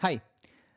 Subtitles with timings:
[0.00, 0.16] Hai,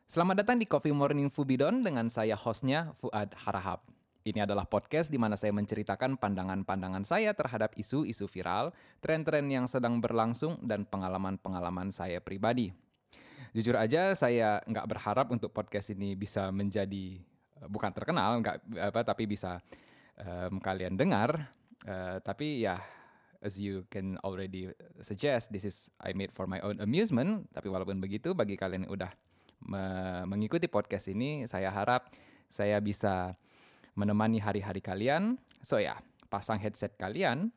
[0.04, 3.88] selamat datang di Coffee Morning Fubidon dengan saya hostnya Fuad Harahap.
[4.20, 9.96] Ini adalah podcast di mana saya menceritakan pandangan-pandangan saya terhadap isu-isu viral, tren-tren yang sedang
[9.96, 12.68] berlangsung, dan pengalaman-pengalaman saya pribadi.
[13.56, 17.16] Jujur aja, saya nggak berharap untuk podcast ini bisa menjadi
[17.64, 19.56] eh, bukan terkenal, nggak apa, tapi bisa
[20.20, 21.48] um, kalian dengar.
[21.88, 22.76] Uh, tapi ya,
[23.44, 24.72] as you can already
[25.04, 27.46] suggest, this is I made for my own amusement.
[27.52, 29.12] Tapi walaupun begitu, bagi kalian yang udah
[29.68, 29.84] me
[30.24, 32.08] mengikuti podcast ini, saya harap
[32.48, 33.36] saya bisa
[33.94, 35.36] menemani hari-hari kalian.
[35.60, 36.00] So ya,
[36.32, 37.52] pasang headset kalian,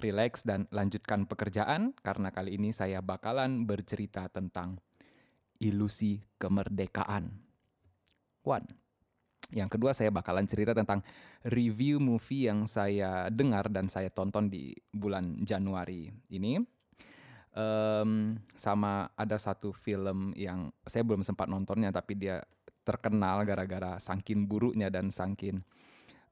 [0.00, 4.80] relax dan lanjutkan pekerjaan karena kali ini saya bakalan bercerita tentang
[5.60, 7.32] ilusi kemerdekaan.
[8.44, 8.85] One.
[9.54, 11.04] Yang kedua saya bakalan cerita tentang
[11.46, 16.58] review movie yang saya dengar dan saya tonton di bulan Januari ini.
[17.56, 22.44] Um, sama ada satu film yang saya belum sempat nontonnya tapi dia
[22.84, 25.64] terkenal gara-gara sangkin buruknya dan sangkin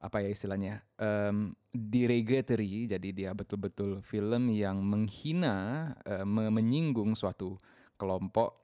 [0.05, 7.57] apa ya istilahnya um, derogatory jadi dia betul-betul film yang menghina uh, menyinggung suatu
[7.97, 8.61] kelompok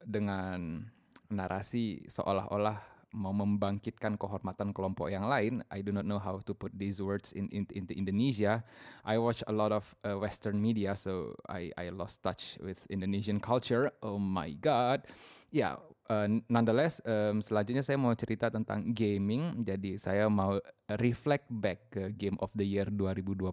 [0.00, 0.80] dengan
[1.28, 5.62] narasi seolah-olah mau membangkitkan kehormatan kelompok yang lain.
[5.70, 8.62] I do not know how to put these words in in into Indonesia.
[9.02, 13.42] I watch a lot of uh, Western media, so I I lost touch with Indonesian
[13.42, 13.90] culture.
[14.02, 15.10] Oh my god.
[15.50, 15.74] Ya, yeah,
[16.06, 19.66] uh, nonetheless, um, selanjutnya saya mau cerita tentang gaming.
[19.66, 20.62] Jadi saya mau
[21.02, 23.50] reflect back ke Game of the Year 2022.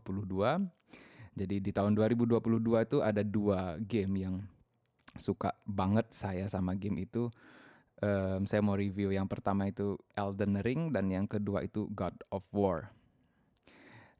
[1.38, 2.42] Jadi di tahun 2022
[2.86, 4.36] itu ada dua game yang
[5.18, 7.30] suka banget saya sama game itu
[8.02, 12.46] um, saya mau review yang pertama itu Elden Ring dan yang kedua itu God of
[12.54, 12.90] War.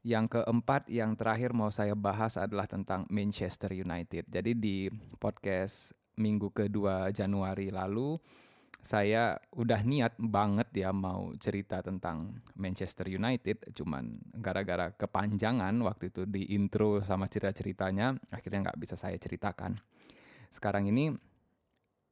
[0.06, 4.30] Yang keempat, yang terakhir mau saya bahas adalah tentang Manchester United.
[4.30, 4.76] Jadi di
[5.18, 8.16] podcast minggu kedua Januari lalu,
[8.78, 16.24] saya udah niat banget ya mau cerita tentang Manchester United, cuman gara-gara kepanjangan waktu itu
[16.30, 19.74] di intro sama cerita-ceritanya, akhirnya nggak bisa saya ceritakan.
[20.48, 21.12] Sekarang ini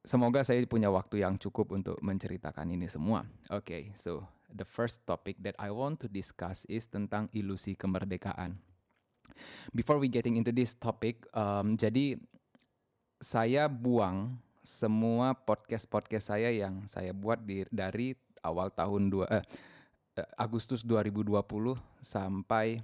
[0.07, 3.27] semoga saya punya waktu yang cukup untuk menceritakan ini semua.
[3.51, 4.23] Oke, okay, so
[4.55, 8.55] the first topic that I want to discuss is tentang ilusi kemerdekaan.
[9.75, 12.15] Before we getting into this topic, um, jadi
[13.19, 19.43] saya buang semua podcast-podcast saya yang saya buat di, dari awal tahun dua, eh,
[20.17, 21.35] eh Agustus 2020
[21.99, 22.79] sampai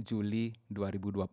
[0.00, 1.28] Juli 2022.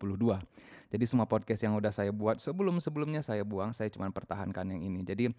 [0.88, 5.00] Jadi semua podcast yang udah saya buat sebelum-sebelumnya saya buang, saya cuma pertahankan yang ini.
[5.04, 5.32] Jadi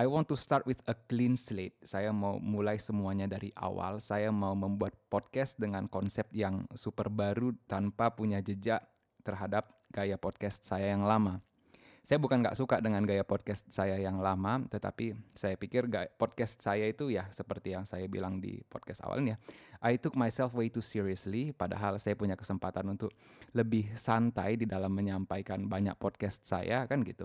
[0.00, 1.76] I want to start with a clean slate.
[1.84, 4.00] Saya mau mulai semuanya dari awal.
[4.00, 8.80] Saya mau membuat podcast dengan konsep yang super baru tanpa punya jejak
[9.22, 11.38] terhadap gaya podcast saya yang lama
[12.02, 16.58] saya bukan nggak suka dengan gaya podcast saya yang lama, tetapi saya pikir gaya podcast
[16.58, 19.38] saya itu ya seperti yang saya bilang di podcast awalnya.
[19.78, 23.14] I took myself way too seriously, padahal saya punya kesempatan untuk
[23.54, 27.22] lebih santai di dalam menyampaikan banyak podcast saya kan gitu.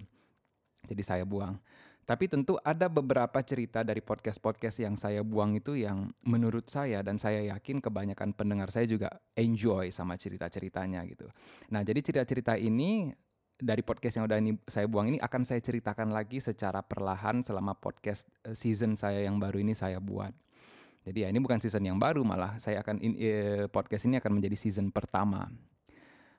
[0.86, 1.58] Jadi saya buang.
[2.08, 7.20] Tapi tentu ada beberapa cerita dari podcast-podcast yang saya buang itu yang menurut saya dan
[7.20, 11.28] saya yakin kebanyakan pendengar saya juga enjoy sama cerita-ceritanya gitu.
[11.68, 13.12] Nah, jadi cerita-cerita ini
[13.58, 17.74] dari podcast yang udah ini saya buang ini akan saya ceritakan lagi secara perlahan selama
[17.74, 20.32] podcast eh, season saya yang baru ini saya buat.
[21.08, 24.38] Jadi ya ini bukan season yang baru malah saya akan in, eh, podcast ini akan
[24.38, 25.50] menjadi season pertama.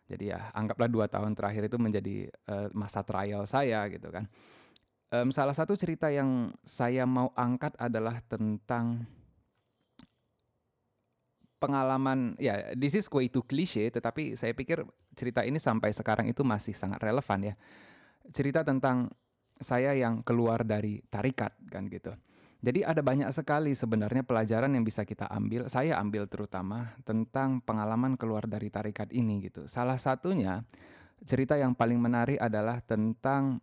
[0.08, 4.24] Jadi ya anggaplah dua tahun terakhir itu menjadi uh, masa trial saya gitu kan.
[5.12, 9.04] Um, salah satu cerita yang saya mau angkat adalah tentang
[11.58, 14.86] pengalaman ya this is way too cliche tetapi saya pikir
[15.18, 17.54] cerita ini sampai sekarang itu masih sangat relevan ya.
[18.30, 19.10] Cerita tentang
[19.58, 22.14] saya yang keluar dari tarikat kan gitu.
[22.58, 28.18] Jadi ada banyak sekali sebenarnya pelajaran yang bisa kita ambil, saya ambil terutama tentang pengalaman
[28.18, 29.70] keluar dari tarikat ini gitu.
[29.70, 30.66] Salah satunya
[31.22, 33.62] cerita yang paling menarik adalah tentang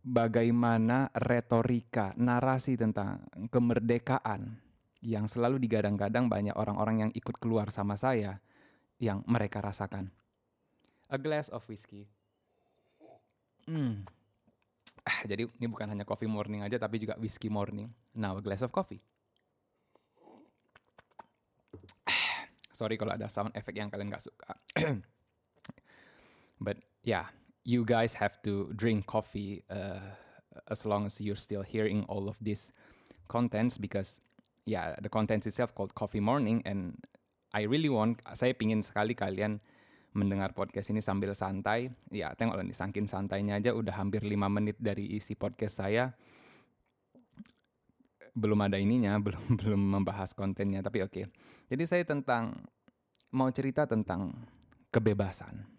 [0.00, 3.20] bagaimana retorika, narasi tentang
[3.52, 4.64] kemerdekaan
[5.04, 8.40] yang selalu digadang-gadang banyak orang-orang yang ikut keluar sama saya
[8.96, 10.08] yang mereka rasakan.
[11.10, 12.06] A glass of whiskey.
[13.66, 14.06] Hmm.
[15.06, 17.86] Ah, jadi ini bukan hanya coffee morning aja tapi juga whiskey morning.
[18.14, 18.98] Now a glass of coffee.
[22.06, 24.50] Ah, sorry kalau ada sound effect yang kalian gak suka.
[26.66, 27.30] But yeah,
[27.62, 30.02] you guys have to drink coffee uh,
[30.70, 32.74] as long as you're still hearing all of these
[33.28, 34.22] contents because
[34.66, 36.98] yeah, the contents itself called Coffee Morning and
[37.54, 39.62] I really want saya pingin sekali kalian
[40.16, 41.92] mendengar podcast ini sambil santai.
[42.08, 46.16] Ya, tengok nih, saking santainya aja udah hampir 5 menit dari isi podcast saya.
[48.36, 51.24] belum ada ininya, belum belum membahas kontennya, tapi oke.
[51.72, 52.52] Jadi saya tentang
[53.32, 54.32] mau cerita tentang
[54.92, 55.76] kebebasan.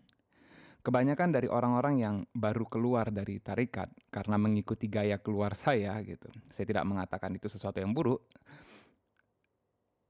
[0.81, 6.31] Kebanyakan dari orang-orang yang baru keluar dari tarikat karena mengikuti gaya keluar saya gitu.
[6.47, 8.23] Saya tidak mengatakan itu sesuatu yang buruk.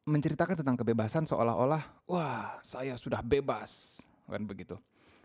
[0.07, 4.75] Menceritakan tentang kebebasan seolah-olah, wah saya sudah bebas, kan begitu.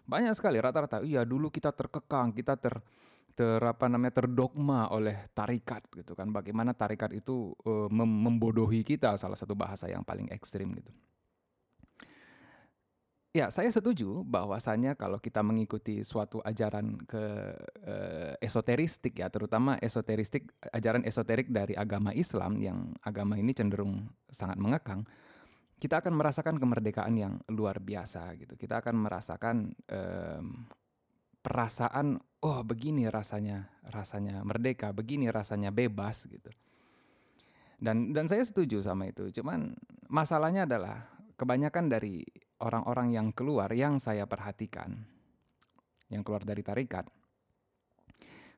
[0.03, 2.79] Banyak sekali rata-rata, iya dulu kita terkekang, kita ter
[3.33, 6.29] ter apa namanya terdogma oleh tarikat gitu kan.
[6.31, 10.93] Bagaimana tarikat itu uh, mem membodohi kita salah satu bahasa yang paling ekstrim gitu.
[13.33, 17.57] Ya, saya setuju bahwasanya kalau kita mengikuti suatu ajaran ke
[17.89, 24.61] uh, esoteristik ya, terutama esoteristik ajaran esoterik dari agama Islam yang agama ini cenderung sangat
[24.61, 25.09] mengekang,
[25.83, 28.55] kita akan merasakan kemerdekaan yang luar biasa gitu.
[28.55, 30.63] Kita akan merasakan um,
[31.43, 36.55] perasaan oh begini rasanya rasanya merdeka, begini rasanya bebas gitu.
[37.83, 39.27] Dan dan saya setuju sama itu.
[39.35, 39.75] Cuman
[40.07, 41.03] masalahnya adalah
[41.35, 42.23] kebanyakan dari
[42.63, 45.03] orang-orang yang keluar yang saya perhatikan,
[46.07, 47.11] yang keluar dari tarikat.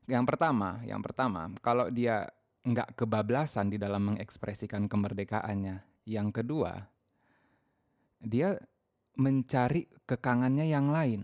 [0.04, 2.28] Yang pertama, yang pertama, kalau dia
[2.68, 6.04] nggak kebablasan di dalam mengekspresikan kemerdekaannya.
[6.04, 6.94] Yang kedua,
[8.20, 8.58] dia
[9.14, 11.22] mencari kekangannya yang lain.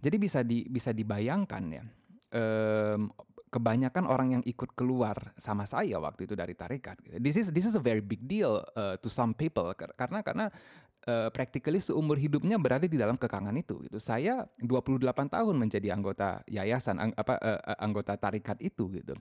[0.00, 1.84] Jadi bisa di bisa dibayangkan ya,
[2.32, 3.12] um,
[3.50, 6.96] kebanyakan orang yang ikut keluar sama saya waktu itu dari tarekat.
[7.02, 7.16] Gitu.
[7.20, 10.46] This is this is a very big deal uh, to some people karena karena
[11.04, 13.82] uh, practically seumur hidupnya berada di dalam kekangan itu.
[13.84, 13.98] Gitu.
[14.00, 19.12] Saya 28 tahun menjadi anggota yayasan ang, apa uh, anggota tarikat itu gitu.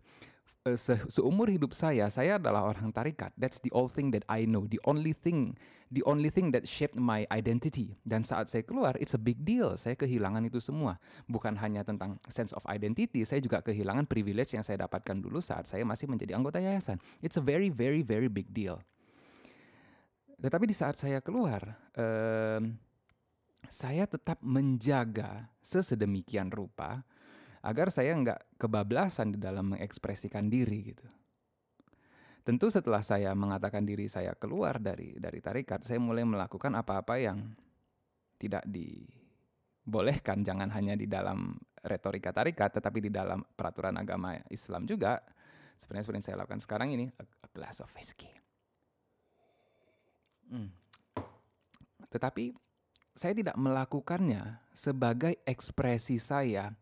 [0.68, 3.32] Eh, se seumur hidup saya, saya adalah orang tarikat.
[3.40, 4.68] That's the only thing that I know.
[4.68, 5.56] The only thing,
[5.88, 7.96] the only thing that shaped my identity.
[8.04, 9.72] Dan saat saya keluar, it's a big deal.
[9.80, 11.00] Saya kehilangan itu semua.
[11.32, 15.64] Bukan hanya tentang sense of identity, saya juga kehilangan privilege yang saya dapatkan dulu saat
[15.64, 17.00] saya masih menjadi anggota yayasan.
[17.24, 18.84] It's a very, very, very big deal.
[20.44, 21.64] Tetapi di saat saya keluar,
[21.96, 22.76] um,
[23.72, 27.00] saya tetap menjaga sesedemikian rupa
[27.64, 31.08] agar saya nggak kebablasan di dalam mengekspresikan diri gitu.
[32.48, 37.38] Tentu setelah saya mengatakan diri saya keluar dari dari tarikat, saya mulai melakukan apa-apa yang
[38.40, 45.20] tidak dibolehkan, jangan hanya di dalam retorika tarikat, tetapi di dalam peraturan agama Islam juga.
[45.80, 48.32] Sebenarnya seperti yang saya lakukan sekarang ini, a, a glass of whiskey.
[50.50, 50.72] Hmm.
[52.10, 52.52] Tetapi
[53.14, 56.74] saya tidak melakukannya sebagai ekspresi saya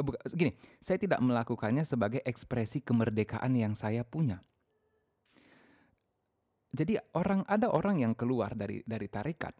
[0.00, 0.52] bukan gini,
[0.82, 4.42] saya tidak melakukannya sebagai ekspresi kemerdekaan yang saya punya.
[6.74, 9.54] Jadi orang ada orang yang keluar dari dari tarekat,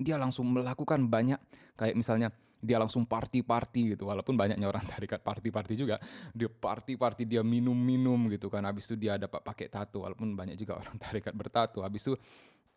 [0.00, 1.36] dia langsung melakukan banyak
[1.76, 6.00] kayak misalnya dia langsung party-party gitu walaupun banyaknya orang tarekat party-party juga
[6.32, 10.76] dia party-party dia minum-minum gitu kan habis itu dia dapat pakai tato walaupun banyak juga
[10.80, 12.16] orang tarekat bertato habis itu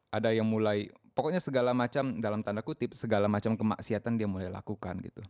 [0.10, 5.00] ada yang mulai pokoknya segala macam dalam tanda kutip segala macam kemaksiatan dia mulai lakukan
[5.00, 5.24] gitu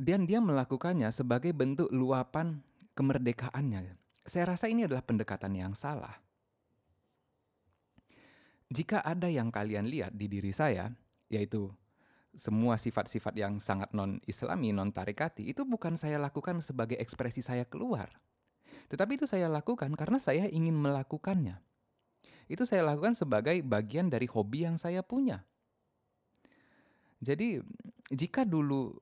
[0.00, 2.64] dan dia melakukannya sebagai bentuk luapan
[2.96, 4.00] kemerdekaannya.
[4.24, 6.16] Saya rasa ini adalah pendekatan yang salah.
[8.72, 10.88] Jika ada yang kalian lihat di diri saya,
[11.28, 11.68] yaitu
[12.32, 18.08] semua sifat-sifat yang sangat non-islami, non-tarikati, itu bukan saya lakukan sebagai ekspresi saya keluar.
[18.88, 21.60] Tetapi itu saya lakukan karena saya ingin melakukannya.
[22.48, 25.42] Itu saya lakukan sebagai bagian dari hobi yang saya punya.
[27.20, 27.60] Jadi,
[28.14, 28.96] jika dulu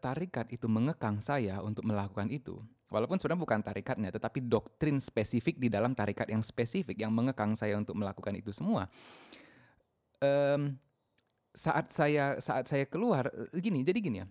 [0.00, 2.56] tarikat itu mengekang saya untuk melakukan itu,
[2.88, 7.76] walaupun sebenarnya bukan tarikatnya, tetapi doktrin spesifik di dalam tarikat yang spesifik yang mengekang saya
[7.76, 8.88] untuk melakukan itu semua.
[10.24, 10.78] Um,
[11.54, 14.26] saat saya saat saya keluar eh, gini, jadi gini ya.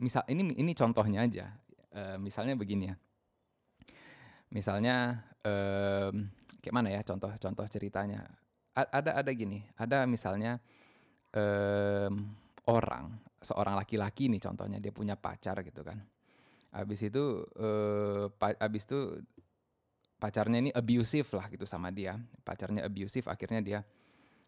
[0.00, 1.54] Misal ini ini contohnya aja.
[1.90, 2.96] Uh, misalnya begini ya.
[4.50, 6.28] Misalnya um,
[6.60, 8.26] kayak mana ya contoh-contoh ceritanya.
[8.74, 10.62] A ada ada gini, ada misalnya
[11.34, 12.30] um,
[12.70, 15.96] orang seorang laki-laki nih contohnya dia punya pacar gitu kan.
[16.70, 18.24] Habis itu eh,
[18.60, 19.18] habis itu
[20.20, 22.20] pacarnya ini abusive lah gitu sama dia.
[22.44, 23.80] Pacarnya abusive akhirnya dia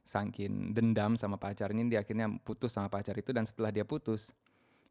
[0.02, 4.34] saking dendam sama pacarnya dia akhirnya putus sama pacar itu dan setelah dia putus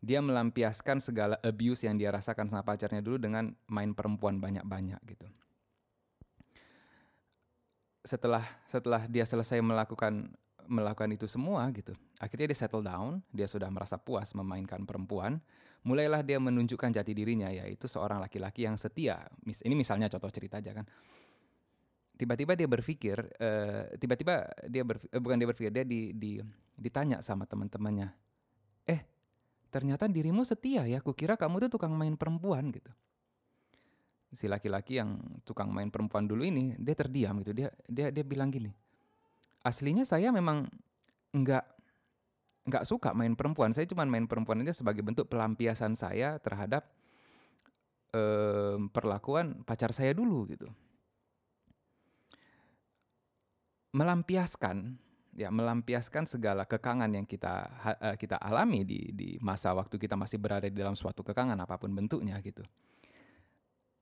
[0.02, 5.30] dia melampiaskan segala abuse yang dia rasakan sama pacarnya dulu dengan main perempuan banyak-banyak gitu.
[8.02, 10.34] Setelah setelah dia selesai melakukan
[10.70, 11.96] melakukan itu semua gitu.
[12.22, 15.42] Akhirnya dia settle down, dia sudah merasa puas memainkan perempuan.
[15.82, 19.18] Mulailah dia menunjukkan jati dirinya yaitu seorang laki-laki yang setia.
[19.46, 20.86] Ini misalnya contoh cerita aja kan.
[22.14, 26.38] Tiba-tiba dia berpikir, uh, tiba-tiba dia berpikir, uh, bukan dia berpikir, dia di, di,
[26.78, 28.14] ditanya sama teman-temannya,
[28.86, 29.02] eh
[29.74, 32.94] ternyata dirimu setia ya, kukira kamu tuh tukang main perempuan gitu.
[34.32, 38.48] si laki-laki yang tukang main perempuan dulu ini dia terdiam gitu dia dia dia bilang
[38.48, 38.72] gini
[39.62, 40.70] aslinya saya memang
[41.32, 41.66] nggak
[42.70, 43.74] nggak suka main perempuan.
[43.74, 46.86] Saya cuma main perempuan ini sebagai bentuk pelampiasan saya terhadap
[48.14, 50.70] eh, perlakuan pacar saya dulu gitu.
[53.92, 54.96] Melampiaskan
[55.36, 57.72] ya melampiaskan segala kekangan yang kita
[58.04, 61.80] uh, kita alami di di masa waktu kita masih berada di dalam suatu kekangan apa
[61.80, 62.64] pun bentuknya gitu.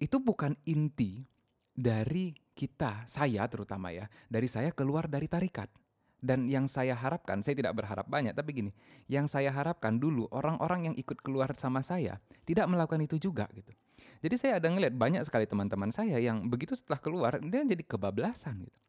[0.02, 1.22] Itu bukan inti
[1.70, 5.72] dari kita, saya terutama ya, dari saya keluar dari tarikat.
[6.20, 8.72] Dan yang saya harapkan, saya tidak berharap banyak, tapi gini,
[9.08, 13.72] yang saya harapkan dulu orang-orang yang ikut keluar sama saya tidak melakukan itu juga gitu.
[14.20, 18.68] Jadi saya ada ngeliat banyak sekali teman-teman saya yang begitu setelah keluar dia jadi kebablasan
[18.68, 18.80] gitu.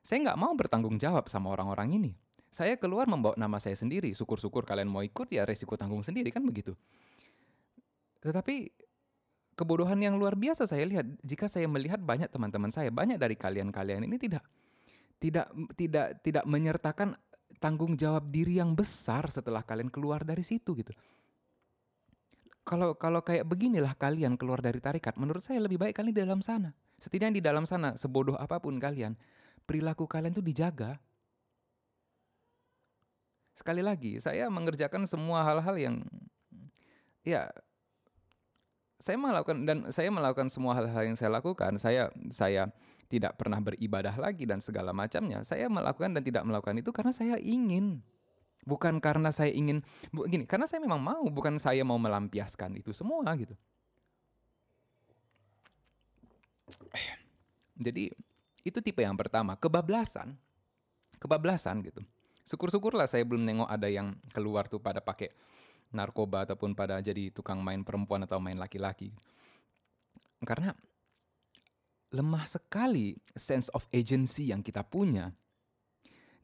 [0.00, 2.12] Saya nggak mau bertanggung jawab sama orang-orang ini.
[2.48, 4.08] Saya keluar membawa nama saya sendiri.
[4.16, 6.72] Syukur-syukur kalian mau ikut ya resiko tanggung sendiri kan begitu.
[8.24, 8.87] Tetapi
[9.58, 14.06] kebodohan yang luar biasa saya lihat jika saya melihat banyak teman-teman saya, banyak dari kalian-kalian
[14.06, 14.46] ini tidak
[15.18, 17.18] tidak tidak tidak menyertakan
[17.58, 20.94] tanggung jawab diri yang besar setelah kalian keluar dari situ gitu.
[22.62, 26.40] Kalau kalau kayak beginilah kalian keluar dari tarikat, menurut saya lebih baik kalian di dalam
[26.44, 26.70] sana.
[26.98, 29.18] Setidaknya di dalam sana, sebodoh apa pun kalian,
[29.66, 31.00] perilaku kalian tuh dijaga.
[33.58, 35.96] Sekali lagi, saya mengerjakan semua hal-hal yang
[37.26, 37.50] ya
[38.98, 41.78] saya melakukan dan saya melakukan semua hal-hal yang saya lakukan.
[41.78, 42.66] Saya saya
[43.06, 45.40] tidak pernah beribadah lagi dan segala macamnya.
[45.46, 48.02] Saya melakukan dan tidak melakukan itu karena saya ingin.
[48.68, 49.80] Bukan karena saya ingin
[50.28, 53.56] gini, karena saya memang mau, bukan saya mau melampiaskan itu semua gitu.
[57.80, 58.12] Jadi
[58.66, 60.36] itu tipe yang pertama, kebablasan.
[61.16, 62.04] Kebablasan gitu.
[62.44, 65.32] Syukur-syukurlah saya belum nengok ada yang keluar tuh pada pakai
[65.92, 69.12] narkoba ataupun pada jadi tukang main perempuan atau main laki-laki.
[70.44, 70.70] Karena
[72.12, 75.32] lemah sekali sense of agency yang kita punya.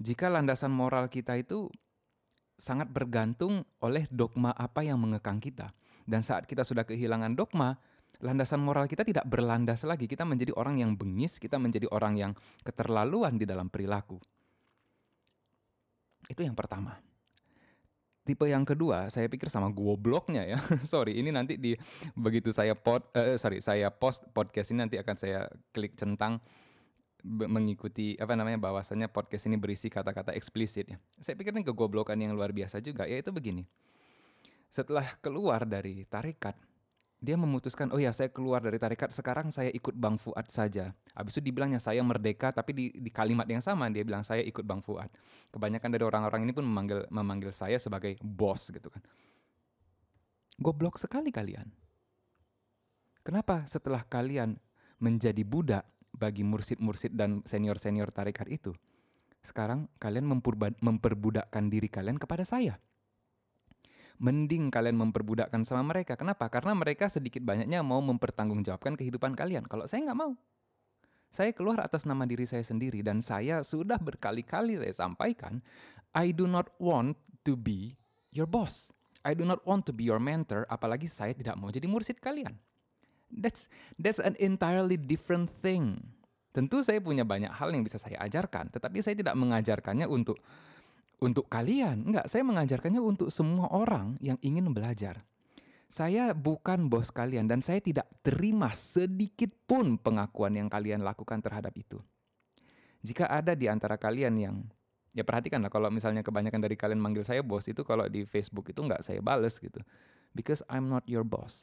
[0.00, 1.70] Jika landasan moral kita itu
[2.58, 5.70] sangat bergantung oleh dogma apa yang mengekang kita.
[6.04, 7.72] Dan saat kita sudah kehilangan dogma,
[8.20, 10.04] landasan moral kita tidak berlandas lagi.
[10.04, 12.32] Kita menjadi orang yang bengis, kita menjadi orang yang
[12.66, 14.20] keterlaluan di dalam perilaku.
[16.28, 17.13] Itu yang pertama
[18.24, 20.58] tipe yang kedua saya pikir sama gobloknya ya.
[20.92, 21.76] Sorry ini nanti di
[22.16, 26.40] begitu saya pod uh, sorry saya post podcast ini nanti akan saya klik centang
[27.24, 30.98] mengikuti apa namanya bahwasannya podcast ini berisi kata-kata eksplisit ya.
[31.20, 33.64] Saya pikir ini kegoblokan yang luar biasa juga yaitu begini.
[34.68, 36.52] Setelah keluar dari tarikat
[37.24, 40.92] dia memutuskan oh ya saya keluar dari tarikat sekarang saya ikut Bang Fuad saja.
[41.16, 44.60] Habis itu dibilangnya saya merdeka tapi di, di kalimat yang sama dia bilang saya ikut
[44.60, 45.08] Bang Fuad.
[45.48, 49.00] Kebanyakan dari orang-orang ini pun memanggil memanggil saya sebagai bos gitu kan.
[50.60, 51.66] Goblok sekali kalian.
[53.24, 54.60] Kenapa setelah kalian
[55.00, 58.76] menjadi budak bagi mursid-mursid dan senior-senior tarikat itu,
[59.40, 60.28] sekarang kalian
[60.78, 62.76] memperbudakkan diri kalian kepada saya?
[64.24, 66.16] Mending kalian memperbudakkan sama mereka.
[66.16, 66.48] Kenapa?
[66.48, 69.68] Karena mereka sedikit banyaknya mau mempertanggungjawabkan kehidupan kalian.
[69.68, 70.32] Kalau saya nggak mau.
[71.28, 75.60] Saya keluar atas nama diri saya sendiri dan saya sudah berkali-kali saya sampaikan,
[76.14, 77.98] I do not want to be
[78.32, 78.88] your boss.
[79.26, 82.54] I do not want to be your mentor, apalagi saya tidak mau jadi mursid kalian.
[83.34, 83.66] That's
[83.98, 85.98] that's an entirely different thing.
[86.54, 90.38] Tentu saya punya banyak hal yang bisa saya ajarkan, tetapi saya tidak mengajarkannya untuk
[91.24, 92.04] untuk kalian.
[92.04, 95.24] Enggak, saya mengajarkannya untuk semua orang yang ingin belajar.
[95.88, 101.72] Saya bukan bos kalian dan saya tidak terima sedikit pun pengakuan yang kalian lakukan terhadap
[101.78, 102.02] itu.
[103.00, 104.56] Jika ada di antara kalian yang
[105.14, 108.82] ya perhatikanlah kalau misalnya kebanyakan dari kalian manggil saya bos itu kalau di Facebook itu
[108.82, 109.78] nggak saya bales gitu.
[110.34, 111.62] Because I'm not your boss.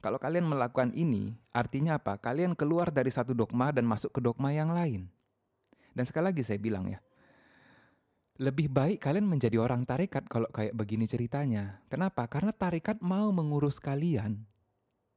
[0.00, 2.16] Kalau kalian melakukan ini, artinya apa?
[2.16, 5.06] Kalian keluar dari satu dogma dan masuk ke dogma yang lain.
[5.92, 6.98] Dan sekali lagi saya bilang ya,
[8.40, 11.82] lebih baik kalian menjadi orang tarekat kalau kayak begini ceritanya.
[11.92, 12.24] Kenapa?
[12.30, 14.40] Karena tarekat mau mengurus kalian.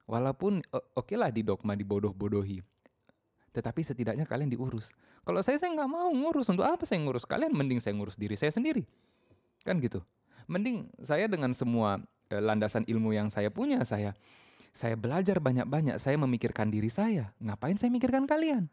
[0.05, 2.59] Walaupun oke okay lah di dogma dibodoh-bodohi.
[3.55, 4.91] Tetapi setidaknya kalian diurus.
[5.23, 6.51] Kalau saya, saya nggak mau ngurus.
[6.51, 7.55] Untuk apa saya ngurus kalian?
[7.55, 8.83] Mending saya ngurus diri saya sendiri.
[9.63, 10.03] Kan gitu.
[10.45, 11.97] Mending saya dengan semua
[12.29, 14.13] eh, landasan ilmu yang saya punya, saya
[14.75, 17.31] saya belajar banyak-banyak, saya memikirkan diri saya.
[17.39, 18.67] Ngapain saya mikirkan kalian?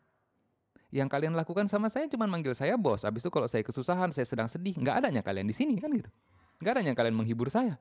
[0.92, 3.08] Yang kalian lakukan sama saya cuma manggil saya bos.
[3.08, 6.12] Habis itu kalau saya kesusahan, saya sedang sedih, nggak adanya kalian di sini kan gitu.
[6.61, 7.80] Nggak adanya kalian menghibur saya.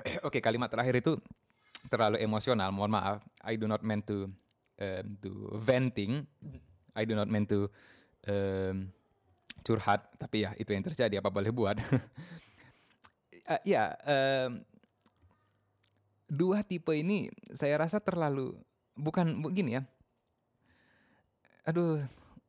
[0.26, 1.20] Oke, kalimat terakhir itu
[1.92, 2.72] terlalu emosional.
[2.72, 3.16] Mohon maaf.
[3.44, 4.32] I do not meant to
[4.80, 5.30] um, to
[5.60, 6.24] venting.
[6.96, 7.68] I do not meant to
[8.32, 8.88] um,
[9.60, 10.08] curhat.
[10.16, 11.20] Tapi ya itu yang terjadi.
[11.20, 11.76] Apa boleh buat?
[13.52, 14.64] uh, ya, um,
[16.32, 18.56] dua tipe ini saya rasa terlalu
[18.96, 19.82] bukan begini ya.
[21.68, 22.00] Aduh,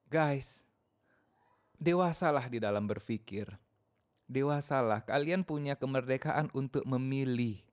[0.08, 0.64] guys,
[1.78, 3.52] dewasalah di dalam berpikir.
[4.28, 7.64] Dewasalah, kalian punya kemerdekaan untuk memilih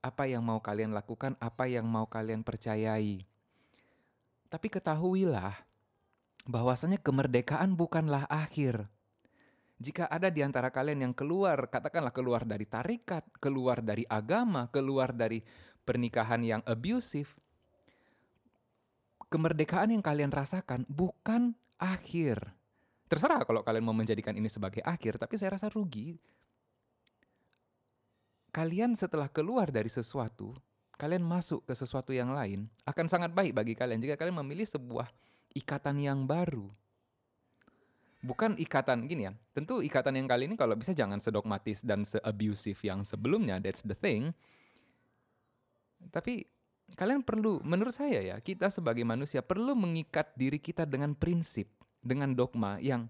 [0.00, 3.24] apa yang mau kalian lakukan, apa yang mau kalian percayai.
[4.48, 5.54] Tapi ketahuilah
[6.48, 8.88] bahwasanya kemerdekaan bukanlah akhir.
[9.80, 15.12] Jika ada di antara kalian yang keluar, katakanlah keluar dari tarikat, keluar dari agama, keluar
[15.12, 15.40] dari
[15.84, 17.32] pernikahan yang abusive,
[19.30, 22.42] kemerdekaan yang kalian rasakan bukan akhir.
[23.06, 26.18] Terserah kalau kalian mau menjadikan ini sebagai akhir, tapi saya rasa rugi
[28.50, 30.52] kalian setelah keluar dari sesuatu,
[30.98, 35.06] kalian masuk ke sesuatu yang lain, akan sangat baik bagi kalian jika kalian memilih sebuah
[35.54, 36.68] ikatan yang baru.
[38.20, 42.76] Bukan ikatan gini ya, tentu ikatan yang kali ini kalau bisa jangan sedogmatis dan seabusive
[42.84, 44.36] yang sebelumnya, that's the thing.
[46.12, 46.44] Tapi
[46.98, 51.70] kalian perlu, menurut saya ya, kita sebagai manusia perlu mengikat diri kita dengan prinsip,
[52.02, 53.06] dengan dogma yang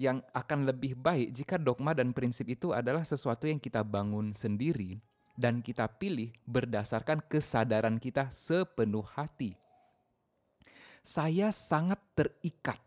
[0.00, 4.96] yang akan lebih baik jika dogma dan prinsip itu adalah sesuatu yang kita bangun sendiri
[5.36, 9.52] dan kita pilih berdasarkan kesadaran kita sepenuh hati.
[11.04, 12.80] Saya sangat terikat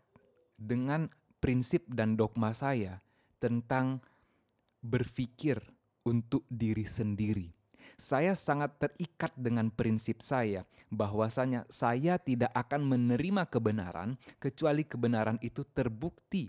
[0.58, 1.06] dengan
[1.38, 2.98] prinsip dan dogma saya
[3.38, 4.02] tentang
[4.82, 5.62] berpikir
[6.02, 7.53] untuk diri sendiri.
[7.94, 15.62] Saya sangat terikat dengan prinsip saya bahwasanya saya tidak akan menerima kebenaran kecuali kebenaran itu
[15.62, 16.48] terbukti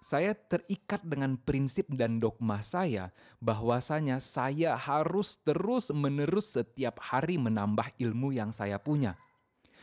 [0.00, 3.12] saya terikat dengan prinsip dan dogma saya
[3.44, 9.20] bahwasanya saya harus terus menerus setiap hari menambah ilmu yang saya punya.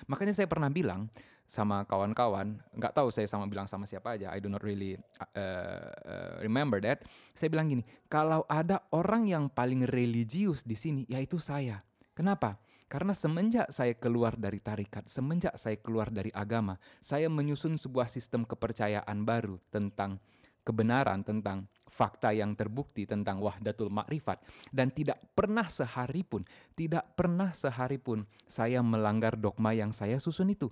[0.10, 1.06] Makanya saya pernah bilang
[1.48, 5.00] sama kawan-kawan, nggak tahu saya sama bilang sama siapa aja, I do not really
[5.34, 7.08] uh, uh, remember that.
[7.32, 11.80] Saya bilang gini, kalau ada orang yang paling religius di sini, yaitu saya.
[12.12, 12.60] Kenapa?
[12.92, 18.44] Karena semenjak saya keluar dari tarikat, semenjak saya keluar dari agama, saya menyusun sebuah sistem
[18.44, 20.20] kepercayaan baru tentang
[20.68, 21.68] kebenaran, tentang
[21.98, 24.38] fakta yang terbukti tentang wahdatul makrifat
[24.70, 26.46] dan tidak pernah sehari pun,
[26.78, 30.70] tidak pernah sehari pun saya melanggar dogma yang saya susun itu.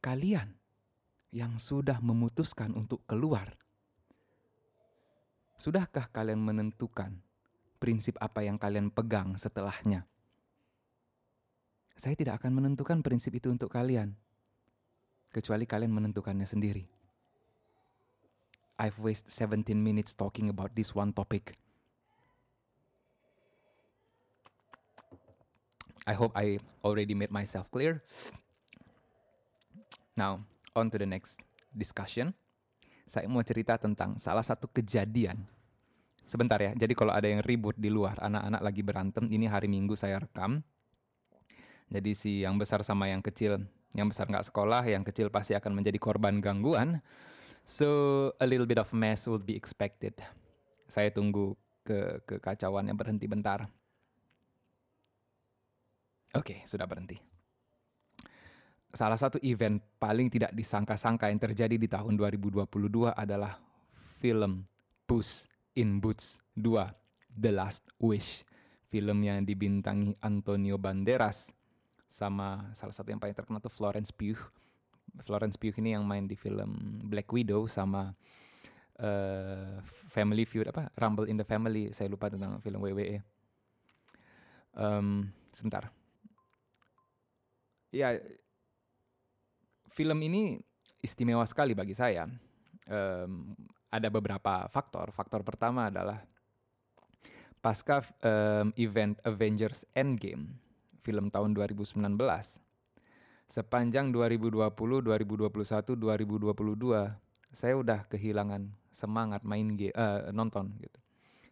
[0.00, 0.54] Kalian
[1.34, 3.58] yang sudah memutuskan untuk keluar,
[5.58, 7.16] sudahkah kalian menentukan
[7.76, 10.08] prinsip apa yang kalian pegang setelahnya.
[11.96, 14.12] Saya tidak akan menentukan prinsip itu untuk kalian,
[15.32, 16.84] kecuali kalian menentukannya sendiri.
[18.76, 21.56] I've wasted 17 minutes talking about this one topic.
[26.06, 28.04] I hope I already made myself clear.
[30.16, 30.40] Now,
[30.72, 31.38] on to the next
[31.70, 32.32] discussion.
[33.06, 35.46] Saya mau cerita tentang salah satu kejadian
[36.26, 39.94] Sebentar ya, jadi kalau ada yang ribut di luar, anak-anak lagi berantem, ini hari Minggu
[39.94, 40.58] saya rekam.
[41.86, 43.62] Jadi si yang besar sama yang kecil,
[43.94, 46.98] yang besar nggak sekolah, yang kecil pasti akan menjadi korban gangguan.
[47.62, 47.86] So
[48.42, 50.18] a little bit of mess will be expected.
[50.90, 51.54] Saya tunggu
[51.86, 52.26] ke
[52.58, 53.70] yang berhenti bentar.
[56.34, 57.35] Oke, okay, sudah berhenti.
[58.96, 62.64] Salah satu event paling tidak disangka-sangka yang terjadi di tahun 2022
[63.12, 63.60] adalah
[63.92, 64.64] film
[65.04, 65.44] Puss
[65.76, 66.88] in Boots 2,
[67.36, 68.40] The Last Wish.
[68.88, 71.52] Film yang dibintangi Antonio Banderas
[72.08, 74.40] sama salah satu yang paling terkenal tuh Florence Pugh.
[75.20, 78.16] Florence Pugh ini yang main di film Black Widow sama
[79.04, 79.76] uh,
[80.08, 81.92] Family Feud apa Rumble in the Family.
[81.92, 83.20] Saya lupa tentang film WWE.
[84.72, 85.92] Um, sebentar.
[87.92, 88.16] Ya,
[89.96, 90.60] film ini
[91.00, 92.28] istimewa sekali bagi saya.
[92.84, 93.56] Um,
[93.88, 95.08] ada beberapa faktor.
[95.16, 96.20] Faktor pertama adalah
[97.64, 100.52] pasca um, event Avengers Endgame,
[101.00, 101.96] film tahun 2019,
[103.48, 107.16] sepanjang 2020, 2021, 2022,
[107.50, 111.00] saya udah kehilangan semangat main game, uh, nonton gitu.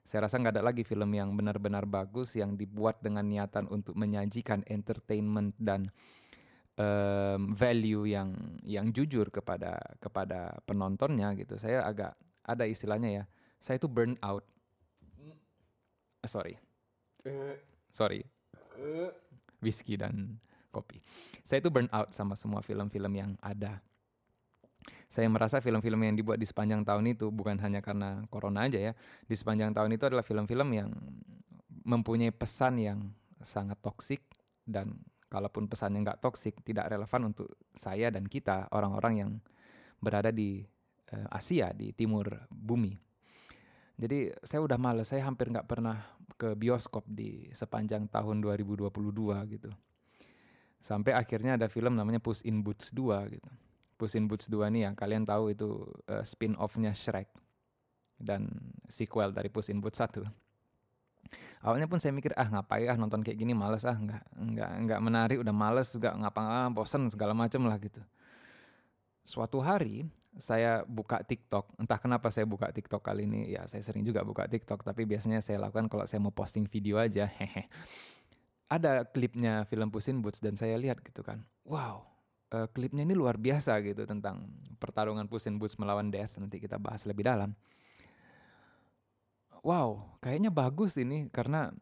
[0.04, 4.60] Saya rasa nggak ada lagi film yang benar-benar bagus yang dibuat dengan niatan untuk menyajikan
[4.68, 5.88] entertainment dan
[6.78, 8.34] um, value yang
[8.66, 11.58] yang jujur kepada kepada penontonnya gitu.
[11.58, 13.24] Saya agak ada istilahnya ya.
[13.62, 14.44] Saya itu burn out.
[16.20, 16.60] Uh, sorry.
[17.94, 18.20] Sorry.
[19.64, 20.36] Whisky dan
[20.74, 21.00] kopi.
[21.46, 23.80] Saya itu burn out sama semua film-film yang ada.
[25.08, 28.92] Saya merasa film-film yang dibuat di sepanjang tahun itu bukan hanya karena corona aja ya.
[29.24, 30.90] Di sepanjang tahun itu adalah film-film yang
[31.86, 32.98] mempunyai pesan yang
[33.40, 34.20] sangat toksik
[34.66, 34.92] dan
[35.34, 39.30] kalaupun pesannya nggak toksik tidak relevan untuk saya dan kita orang-orang yang
[39.98, 40.62] berada di
[41.10, 42.94] uh, Asia di timur bumi.
[43.98, 45.98] Jadi saya udah males, saya hampir nggak pernah
[46.38, 48.90] ke bioskop di sepanjang tahun 2022
[49.58, 49.70] gitu.
[50.78, 53.50] Sampai akhirnya ada film namanya Puss in Boots 2 gitu.
[53.98, 57.30] Puss in Boots 2 nih yang kalian tahu itu uh, spin-off-nya Shrek
[58.18, 58.50] dan
[58.90, 60.43] sequel dari Puss in Boots 1.
[61.64, 65.00] Awalnya pun saya mikir ah ngapain ah nonton kayak gini males ah nggak nggak nggak
[65.00, 68.04] menarik udah males juga ngapa ah bosen segala macam lah gitu.
[69.24, 74.02] Suatu hari saya buka TikTok, entah kenapa saya buka TikTok kali ini, ya saya sering
[74.02, 77.70] juga buka TikTok, tapi biasanya saya lakukan kalau saya mau posting video aja, hehe.
[78.66, 82.02] Ada klipnya film Puss in Boots dan saya lihat gitu kan, wow,
[82.50, 84.50] uh, klipnya ini luar biasa gitu tentang
[84.82, 87.54] pertarungan Puss in Boots melawan Death, nanti kita bahas lebih dalam
[89.64, 91.72] wow, kayaknya bagus ini karena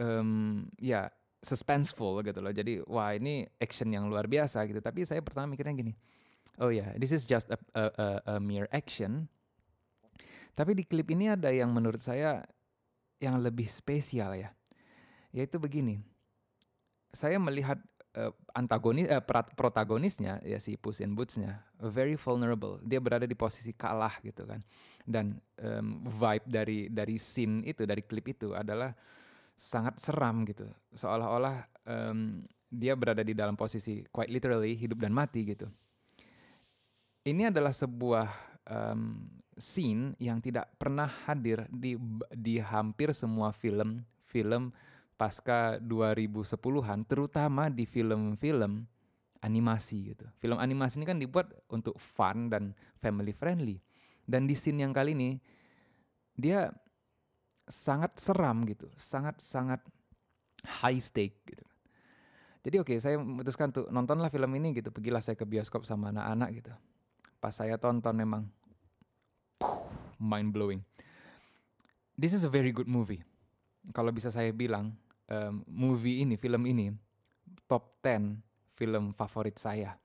[0.00, 1.12] um, ya
[1.44, 2.50] suspenseful gitu loh.
[2.50, 4.80] Jadi wah ini action yang luar biasa gitu.
[4.80, 5.92] Tapi saya pertama mikirnya gini,
[6.64, 9.28] oh ya, yeah, this is just a, a, a, a mere action.
[10.56, 12.40] Tapi di klip ini ada yang menurut saya
[13.20, 14.50] yang lebih spesial ya,
[15.36, 16.00] yaitu begini.
[17.14, 17.78] Saya melihat
[18.18, 19.22] uh, antagonis uh,
[19.54, 21.58] protagonisnya ya si Puss in Boots-nya
[21.90, 22.80] very vulnerable.
[22.86, 24.62] Dia berada di posisi kalah gitu kan.
[25.04, 28.94] Dan um, vibe dari dari scene itu dari klip itu adalah
[29.54, 30.66] sangat seram gitu.
[30.96, 32.42] Seolah-olah um,
[32.74, 35.70] dia berada di dalam posisi quite literally hidup dan mati gitu.
[37.24, 38.28] Ini adalah sebuah
[38.68, 41.94] um, scene yang tidak pernah hadir di
[42.34, 44.74] di hampir semua film film
[45.14, 48.82] pasca 2010-an terutama di film-film
[49.44, 50.26] animasi gitu.
[50.40, 53.78] Film animasi ini kan dibuat untuk fun dan family friendly.
[54.24, 55.36] Dan di scene yang kali ini
[56.34, 56.72] dia
[57.68, 59.84] sangat seram gitu, sangat-sangat
[60.64, 61.64] high stake gitu.
[62.64, 64.88] Jadi oke, okay, saya memutuskan untuk nontonlah film ini gitu.
[64.88, 66.72] Pergilah saya ke bioskop sama anak-anak gitu.
[67.36, 68.48] Pas saya tonton memang
[70.16, 70.80] mind blowing.
[72.16, 73.20] This is a very good movie.
[73.92, 74.96] Kalau bisa saya bilang,
[75.30, 76.92] um, movie ini, film ini
[77.68, 78.40] top 10
[78.74, 79.96] film favorit saya.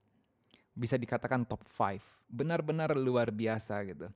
[0.71, 2.29] Bisa dikatakan top 5.
[2.29, 4.07] Benar-benar luar biasa gitu.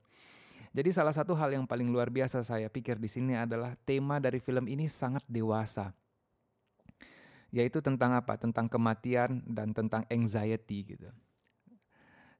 [0.74, 4.42] Jadi salah satu hal yang paling luar biasa saya pikir di sini adalah tema dari
[4.42, 5.94] film ini sangat dewasa.
[7.54, 8.34] Yaitu tentang apa?
[8.34, 11.06] Tentang kematian dan tentang anxiety gitu.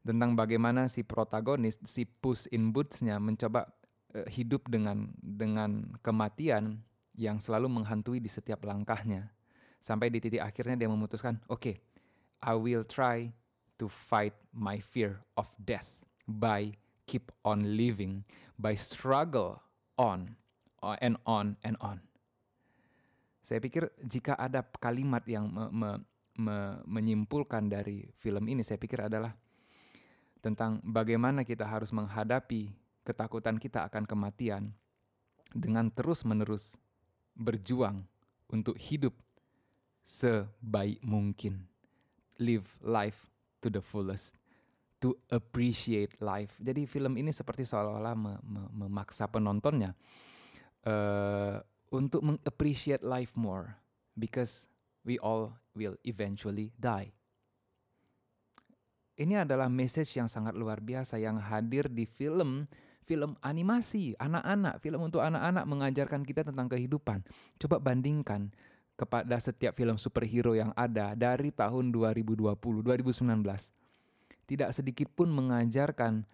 [0.03, 3.71] Tentang bagaimana si protagonis, si Puss in Boots-nya mencoba
[4.19, 6.83] uh, hidup dengan dengan kematian
[7.15, 9.31] yang selalu menghantui di setiap langkahnya.
[9.79, 11.77] Sampai di titik akhirnya dia memutuskan, oke, okay,
[12.43, 13.31] I will try
[13.79, 15.89] to fight my fear of death
[16.27, 16.73] by
[17.05, 18.25] keep on living,
[18.57, 19.61] by struggle
[20.01, 20.35] on
[21.01, 22.01] and on and on.
[23.45, 25.91] Saya pikir jika ada kalimat yang me, me,
[26.41, 26.57] me,
[26.89, 29.37] menyimpulkan dari film ini, saya pikir adalah
[30.41, 32.73] tentang bagaimana kita harus menghadapi
[33.05, 34.73] ketakutan kita akan kematian
[35.53, 36.77] dengan terus-menerus
[37.35, 38.03] berjuang
[38.51, 39.15] untuk hidup
[40.07, 41.67] sebaik mungkin.
[42.43, 43.31] Live life
[43.63, 44.35] to the fullest.
[45.05, 46.57] To appreciate life.
[46.65, 49.93] Jadi film ini seperti seolah-olah me me memaksa penontonnya
[50.89, 51.61] uh,
[51.93, 53.69] untuk mengappreciate life more.
[54.15, 54.71] Because
[55.03, 57.11] we all will eventually die.
[59.15, 62.67] Ini adalah message yang sangat luar biasa yang hadir di film
[63.05, 67.21] film animasi anak-anak, film untuk anak-anak mengajarkan kita tentang kehidupan.
[67.61, 68.49] Coba bandingkan
[68.97, 73.21] kepada setiap film superhero yang ada dari tahun 2020, 2019.
[74.45, 76.25] Tidak sedikit pun mengajarkan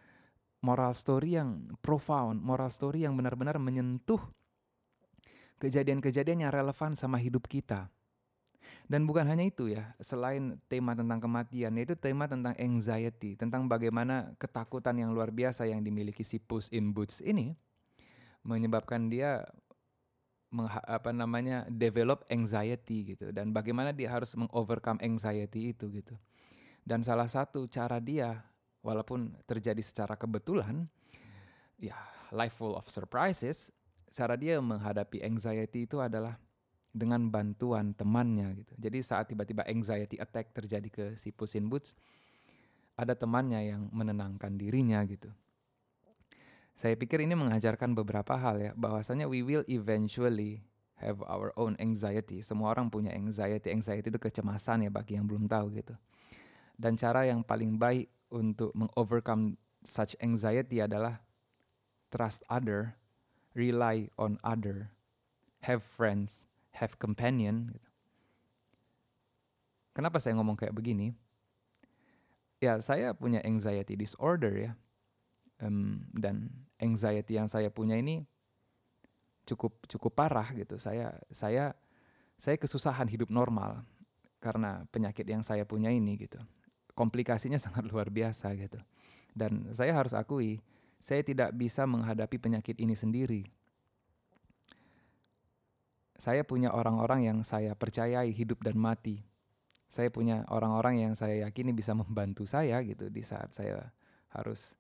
[0.61, 4.21] moral story yang profound, moral story yang benar-benar menyentuh
[5.61, 7.89] kejadian-kejadian yang relevan sama hidup kita.
[8.87, 14.37] Dan bukan hanya itu ya, selain tema tentang kematian, yaitu tema tentang anxiety, tentang bagaimana
[14.37, 17.57] ketakutan yang luar biasa yang dimiliki si Puss in Boots ini
[18.45, 19.45] menyebabkan dia
[20.91, 26.19] apa namanya develop anxiety gitu dan bagaimana dia harus mengovercome anxiety itu gitu.
[26.83, 28.43] Dan salah satu cara dia
[28.83, 30.89] walaupun terjadi secara kebetulan
[31.79, 31.95] ya
[32.35, 33.71] life full of surprises,
[34.11, 36.35] cara dia menghadapi anxiety itu adalah
[36.91, 38.73] dengan bantuan temannya gitu.
[38.79, 41.95] Jadi saat tiba-tiba anxiety attack terjadi ke si Puss in Boots,
[42.99, 45.31] ada temannya yang menenangkan dirinya gitu.
[46.75, 50.65] Saya pikir ini mengajarkan beberapa hal ya, bahwasanya we will eventually
[51.01, 52.41] have our own anxiety.
[52.45, 53.73] Semua orang punya anxiety.
[53.73, 55.97] Anxiety itu kecemasan ya bagi yang belum tahu gitu.
[56.81, 61.21] Dan cara yang paling baik untuk mengovercome such anxiety adalah
[62.13, 62.97] trust other,
[63.53, 64.89] rely on other,
[65.65, 66.49] have friends,
[66.81, 67.69] have companion.
[67.69, 67.89] Gitu.
[69.93, 71.13] Kenapa saya ngomong kayak begini?
[72.61, 74.73] Ya, saya punya anxiety disorder ya.
[75.61, 76.49] Um, dan
[76.81, 78.25] anxiety yang saya punya ini
[79.45, 80.81] cukup cukup parah gitu.
[80.81, 81.77] Saya saya
[82.41, 83.85] saya kesusahan hidup normal
[84.41, 86.41] karena penyakit yang saya punya ini gitu.
[86.97, 88.81] Komplikasinya sangat luar biasa gitu.
[89.37, 90.65] Dan saya harus akui,
[90.97, 93.45] saya tidak bisa menghadapi penyakit ini sendiri.
[96.21, 99.25] Saya punya orang-orang yang saya percayai hidup dan mati.
[99.89, 103.89] Saya punya orang-orang yang saya yakini bisa membantu saya gitu di saat saya
[104.37, 104.77] harus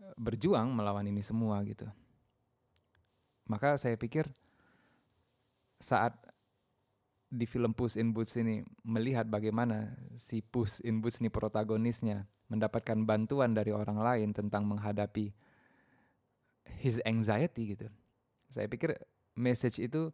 [0.00, 1.84] eh, berjuang melawan ini semua gitu.
[3.52, 4.24] Maka saya pikir
[5.76, 6.16] saat
[7.30, 12.96] di film Puss in Boots ini melihat bagaimana si Puss in Boots ini protagonisnya mendapatkan
[13.06, 15.30] bantuan dari orang lain tentang menghadapi
[16.80, 17.86] his anxiety gitu.
[18.50, 18.96] Saya pikir
[19.38, 20.10] message itu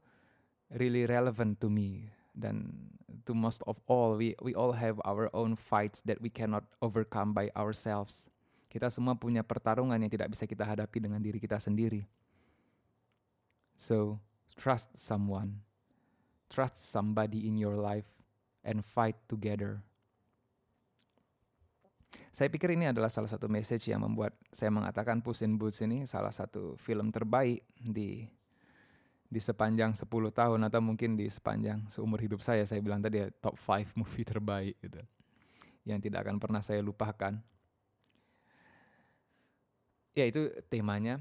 [0.75, 2.67] really relevant to me dan
[3.25, 7.31] to most of all we we all have our own fights that we cannot overcome
[7.35, 8.27] by ourselves.
[8.67, 12.05] Kita semua punya pertarungan yang tidak bisa kita hadapi dengan diri kita sendiri.
[13.77, 14.21] So,
[14.59, 15.67] trust someone
[16.49, 18.07] trust somebody in your life
[18.63, 19.83] and fight together.
[22.37, 26.05] Saya pikir ini adalah salah satu message yang membuat saya mengatakan Puss in Boots ini
[26.05, 28.29] salah satu film terbaik di
[29.27, 32.63] di sepanjang 10 tahun atau mungkin di sepanjang seumur hidup saya.
[32.63, 35.03] Saya bilang tadi ya, top 5 movie terbaik gitu.
[35.87, 37.35] Yang tidak akan pernah saya lupakan.
[40.17, 41.21] Ya itu temanya.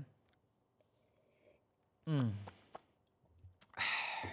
[2.06, 2.32] Hmm.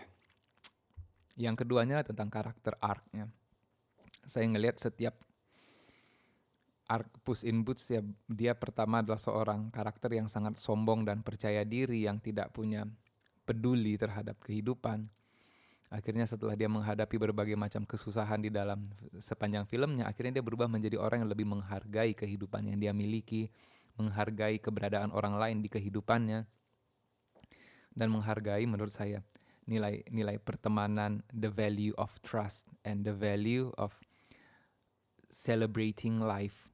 [1.43, 3.27] Yang keduanya tentang karakter arc-nya.
[4.23, 5.19] Saya ngelihat setiap
[6.93, 11.65] arc Puss in Boots ya dia pertama adalah seorang karakter yang sangat sombong dan percaya
[11.65, 12.85] diri yang tidak punya
[13.45, 15.07] peduli terhadap kehidupan.
[15.93, 18.89] Akhirnya setelah dia menghadapi berbagai macam kesusahan di dalam
[19.21, 23.53] sepanjang filmnya, akhirnya dia berubah menjadi orang yang lebih menghargai kehidupan yang dia miliki,
[24.01, 26.49] menghargai keberadaan orang lain di kehidupannya,
[27.93, 29.21] dan menghargai menurut saya
[29.69, 33.93] nilai nilai pertemanan, the value of trust and the value of
[35.29, 36.72] celebrating life.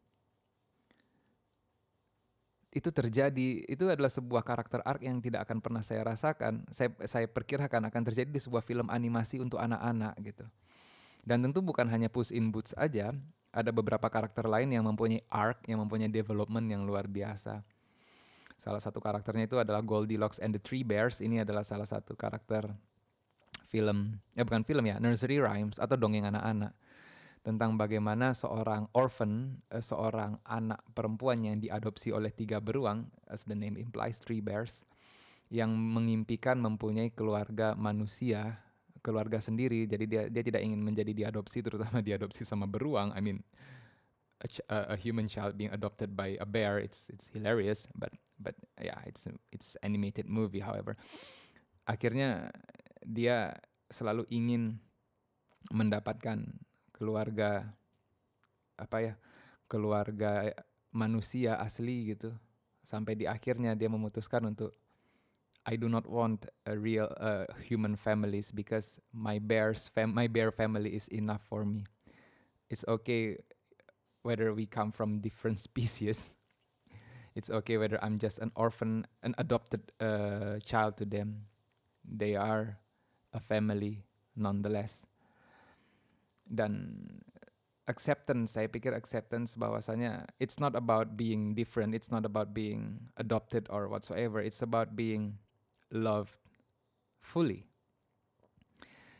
[2.68, 6.68] Itu terjadi, itu adalah sebuah karakter arc yang tidak akan pernah saya rasakan.
[6.68, 10.44] Saya saya perkirakan akan terjadi di sebuah film animasi untuk anak-anak gitu.
[11.24, 13.16] Dan tentu bukan hanya Puss in Boots aja,
[13.52, 17.64] ada beberapa karakter lain yang mempunyai arc, yang mempunyai development yang luar biasa.
[18.60, 21.24] Salah satu karakternya itu adalah Goldilocks and the Three Bears.
[21.24, 22.68] Ini adalah salah satu karakter
[23.68, 26.72] film, ya bukan film ya, nursery rhymes atau dongeng anak-anak
[27.48, 33.56] tentang bagaimana seorang orphan, uh, seorang anak perempuan yang diadopsi oleh tiga beruang, as the
[33.56, 34.84] name implies, three bears,
[35.48, 38.60] yang mengimpikan mempunyai keluarga manusia,
[39.00, 39.88] keluarga sendiri.
[39.88, 43.16] Jadi dia dia tidak ingin menjadi diadopsi, terutama diadopsi sama beruang.
[43.16, 43.40] I mean,
[44.68, 48.98] a, a human child being adopted by a bear it's it's hilarious but but yeah
[49.02, 50.94] it's it's animated movie however
[51.90, 52.54] akhirnya
[53.02, 53.56] dia
[53.90, 54.78] selalu ingin
[55.74, 56.44] mendapatkan
[56.98, 57.62] keluarga
[58.74, 59.14] apa ya
[59.70, 60.50] keluarga
[60.90, 62.34] manusia asli gitu
[62.82, 64.74] sampai di akhirnya dia memutuskan untuk
[65.68, 70.48] I do not want a real uh, human families because my bears fam my bear
[70.48, 71.84] family is enough for me.
[72.72, 73.36] It's okay
[74.24, 76.32] whether we come from different species.
[77.36, 81.44] It's okay whether I'm just an orphan, an adopted uh, child to them.
[82.02, 82.80] They are
[83.36, 85.07] a family nonetheless.
[86.48, 87.04] Dan
[87.88, 93.64] acceptance, saya pikir acceptance bahwasanya it's not about being different, it's not about being adopted
[93.72, 95.36] or whatsoever, it's about being
[95.92, 96.36] loved
[97.20, 97.68] fully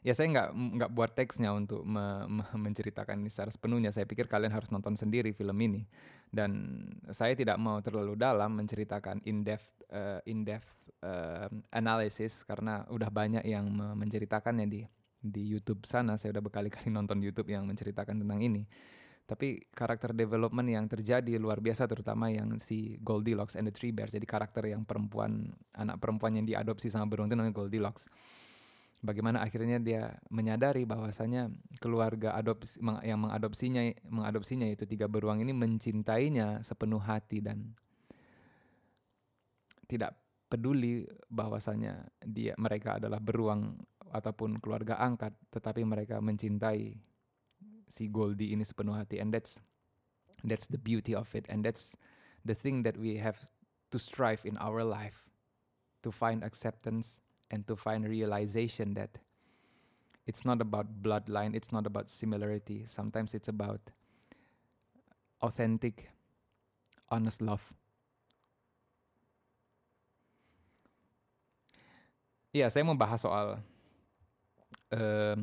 [0.07, 3.91] ya saya nggak nggak buat teksnya untuk me, me, menceritakan ini secara sepenuhnya.
[3.91, 5.85] Saya pikir kalian harus nonton sendiri film ini.
[6.29, 10.71] Dan saya tidak mau terlalu dalam menceritakan in depth uh, in depth
[11.05, 14.81] uh, analysis karena udah banyak yang menceritakannya di
[15.19, 16.17] di YouTube sana.
[16.17, 18.65] Saya udah berkali-kali nonton YouTube yang menceritakan tentang ini.
[19.29, 24.17] Tapi karakter development yang terjadi luar biasa terutama yang si Goldilocks and the Three Bears.
[24.17, 28.09] Jadi karakter yang perempuan, anak perempuan yang diadopsi sama beruang itu namanya Goldilocks
[29.03, 36.63] bagaimana akhirnya dia menyadari bahwasanya keluarga adopsi yang mengadopsinya mengadopsinya itu tiga beruang ini mencintainya
[36.67, 37.79] sepenuh hati dan
[39.87, 40.19] tidak
[40.51, 43.79] peduli bahwasanya dia mereka adalah beruang
[44.13, 46.97] ataupun keluarga angkat tetapi mereka mencintai
[47.89, 49.61] si Goldie ini sepenuh hati and that's
[50.45, 51.97] that's the beauty of it and that's
[52.45, 53.41] the thing that we have
[53.91, 55.29] to strive in our life
[56.05, 59.19] to find acceptance and to find realization that
[60.29, 62.85] it's not about bloodline, it's not about similarity.
[62.85, 63.81] Sometimes it's about
[65.41, 66.11] authentic,
[67.11, 67.65] honest love.
[72.53, 73.61] Iya, saya mau bahas soal
[74.93, 75.41] um,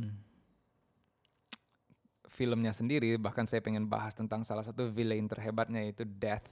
[2.29, 3.15] filmnya sendiri.
[3.15, 6.45] Bahkan saya pengen bahas tentang salah satu villain terhebatnya yaitu Death,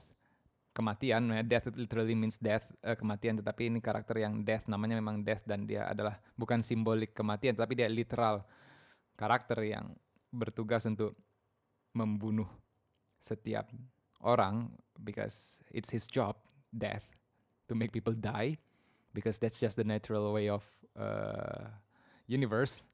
[0.72, 1.30] kematian.
[1.46, 3.38] Death literally means death, uh, kematian.
[3.38, 7.78] Tetapi ini karakter yang Death, namanya memang Death dan dia adalah bukan simbolik kematian, tapi
[7.78, 8.42] dia literal
[9.14, 9.94] karakter yang
[10.34, 11.14] bertugas untuk
[11.94, 12.50] membunuh
[13.22, 13.70] setiap
[14.26, 14.68] orang
[15.06, 16.34] because it's his job,
[16.74, 17.06] death,
[17.70, 18.58] to make people die
[19.14, 20.66] because that's just the natural way of
[20.98, 21.70] uh,
[22.28, 22.84] universe.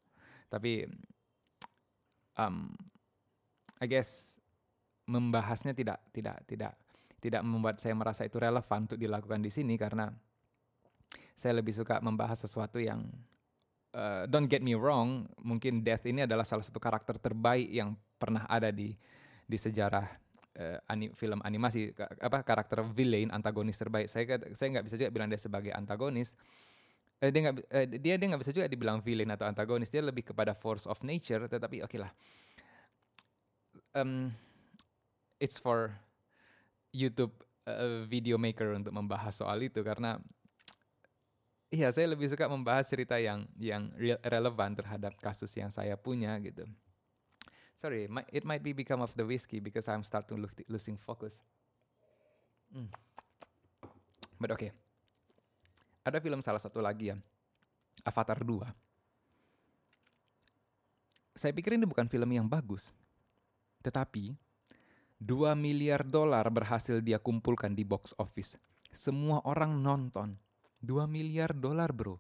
[0.51, 0.87] Tapi
[2.39, 2.71] um,
[3.81, 4.37] I guess
[5.11, 6.73] membahasnya tidak tidak tidak
[7.21, 10.09] tidak membuat saya merasa itu relevan untuk dilakukan di sini karena
[11.37, 13.05] saya lebih suka membahas sesuatu yang
[13.97, 18.45] uh, don't get me wrong, mungkin Death ini adalah salah satu karakter terbaik yang pernah
[18.47, 18.93] ada di
[19.51, 20.07] di sejarah
[20.61, 21.91] uh, ani, film animasi
[22.21, 24.07] apa karakter villain antagonis terbaik.
[24.07, 26.37] Saya saya nggak bisa juga bilang dia sebagai antagonis.
[27.21, 29.93] Uh, dia nggak uh, dia dia nggak bisa juga dibilang villain atau antagonis.
[29.93, 31.45] Dia lebih kepada force of nature.
[31.45, 32.13] Tetapi oke okay lah.
[33.93, 34.33] Um,
[35.37, 35.93] it's for
[36.91, 37.35] YouTube
[37.69, 40.17] uh, video maker untuk membahas soal itu karena
[41.71, 43.95] Iya, saya lebih suka membahas cerita yang yang
[44.27, 46.67] relevan terhadap kasus yang saya punya gitu.
[47.79, 51.39] Sorry, it might be become of the whiskey because I'm start to losing focus.
[52.75, 52.91] Hmm.
[54.43, 54.75] But okay.
[56.01, 57.17] Ada film salah satu lagi ya,
[58.09, 58.65] Avatar 2.
[61.37, 62.93] Saya pikir ini bukan film yang bagus.
[63.81, 64.37] Tetapi
[65.21, 68.57] 2 miliar dolar berhasil dia kumpulkan di box office.
[68.91, 70.37] Semua orang nonton
[70.81, 72.17] 2 miliar dolar bro.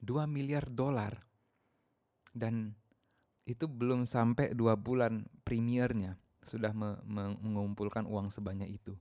[0.00, 1.16] 2 miliar dolar.
[2.32, 2.76] Dan
[3.46, 6.98] itu belum sampai dua bulan premiernya sudah me
[7.40, 8.92] mengumpulkan uang sebanyak itu.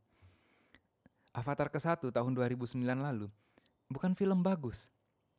[1.35, 3.27] Avatar ke-1 tahun 2009 lalu
[3.91, 4.87] bukan film bagus.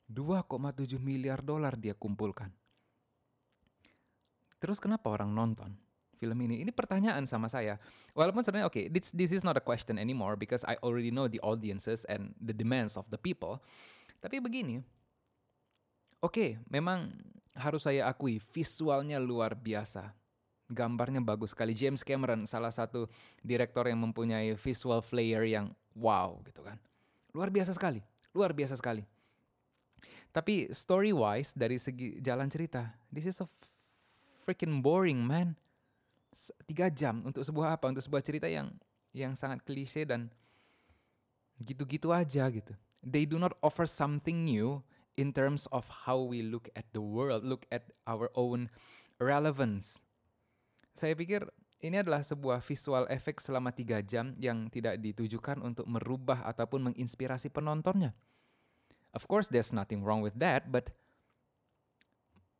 [0.06, 2.52] 2,7 miliar dolar dia kumpulkan.
[4.62, 5.74] Terus kenapa orang nonton?
[6.16, 6.64] film ini?
[6.64, 7.76] Ini pertanyaan sama saya.
[8.16, 11.28] Walaupun sebenarnya oke, okay, this this is not a question anymore because I already know
[11.28, 13.60] the audiences and the demands of the people.
[14.18, 14.80] Tapi begini,
[16.24, 17.12] oke, okay, memang
[17.52, 20.10] harus saya akui visualnya luar biasa.
[20.66, 21.72] Gambarnya bagus sekali.
[21.72, 23.06] James Cameron salah satu
[23.42, 26.78] direktor yang mempunyai visual flair yang wow gitu kan.
[27.30, 28.02] Luar biasa sekali,
[28.34, 29.06] luar biasa sekali.
[30.34, 33.48] Tapi story wise dari segi jalan cerita, this is a
[34.44, 35.56] freaking boring man
[36.68, 37.88] tiga jam untuk sebuah apa?
[37.88, 38.68] Untuk sebuah cerita yang
[39.16, 40.28] yang sangat klise dan
[41.64, 42.76] gitu-gitu aja gitu.
[43.00, 44.84] They do not offer something new
[45.16, 48.68] in terms of how we look at the world, look at our own
[49.16, 50.04] relevance.
[50.96, 51.44] Saya pikir
[51.84, 57.52] ini adalah sebuah visual effect selama tiga jam yang tidak ditujukan untuk merubah ataupun menginspirasi
[57.52, 58.16] penontonnya.
[59.12, 60.88] Of course, there's nothing wrong with that, but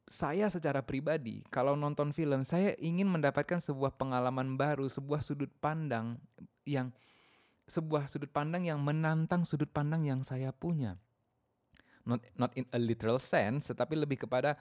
[0.06, 6.20] saya secara pribadi kalau nonton film saya ingin mendapatkan sebuah pengalaman baru, sebuah sudut pandang
[6.62, 6.94] yang
[7.66, 10.94] sebuah sudut pandang yang menantang sudut pandang yang saya punya.
[12.06, 14.54] Not not in a literal sense, tetapi lebih kepada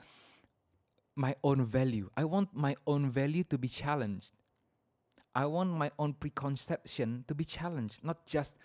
[1.16, 2.08] my own value.
[2.16, 4.36] I want my own value to be challenged.
[5.34, 8.56] I want my own preconception to be challenged, not just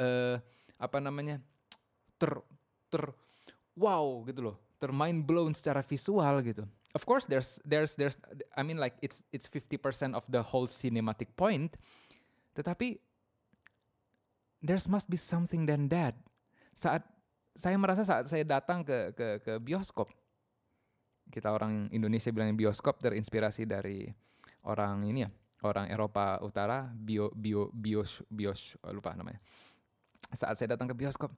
[0.00, 0.40] uh,
[0.80, 1.40] apa namanya
[2.20, 2.40] ter
[2.88, 3.12] ter
[3.76, 6.64] wow gitu loh termind blown secara visual gitu.
[6.96, 8.16] Of course there's there's there's
[8.56, 11.76] I mean like it's it's 50% of the whole cinematic point.
[12.56, 12.96] Tetapi
[14.64, 16.16] there's must be something than that.
[16.72, 17.04] Saat
[17.58, 20.08] saya merasa saat saya datang ke ke ke bioskop
[21.28, 24.08] kita orang Indonesia bilang bioskop terinspirasi dari
[24.64, 25.30] orang ini ya,
[25.64, 29.40] orang Eropa Utara, bio bio bios bios lupa namanya.
[30.32, 31.32] Saat saya datang ke bioskop,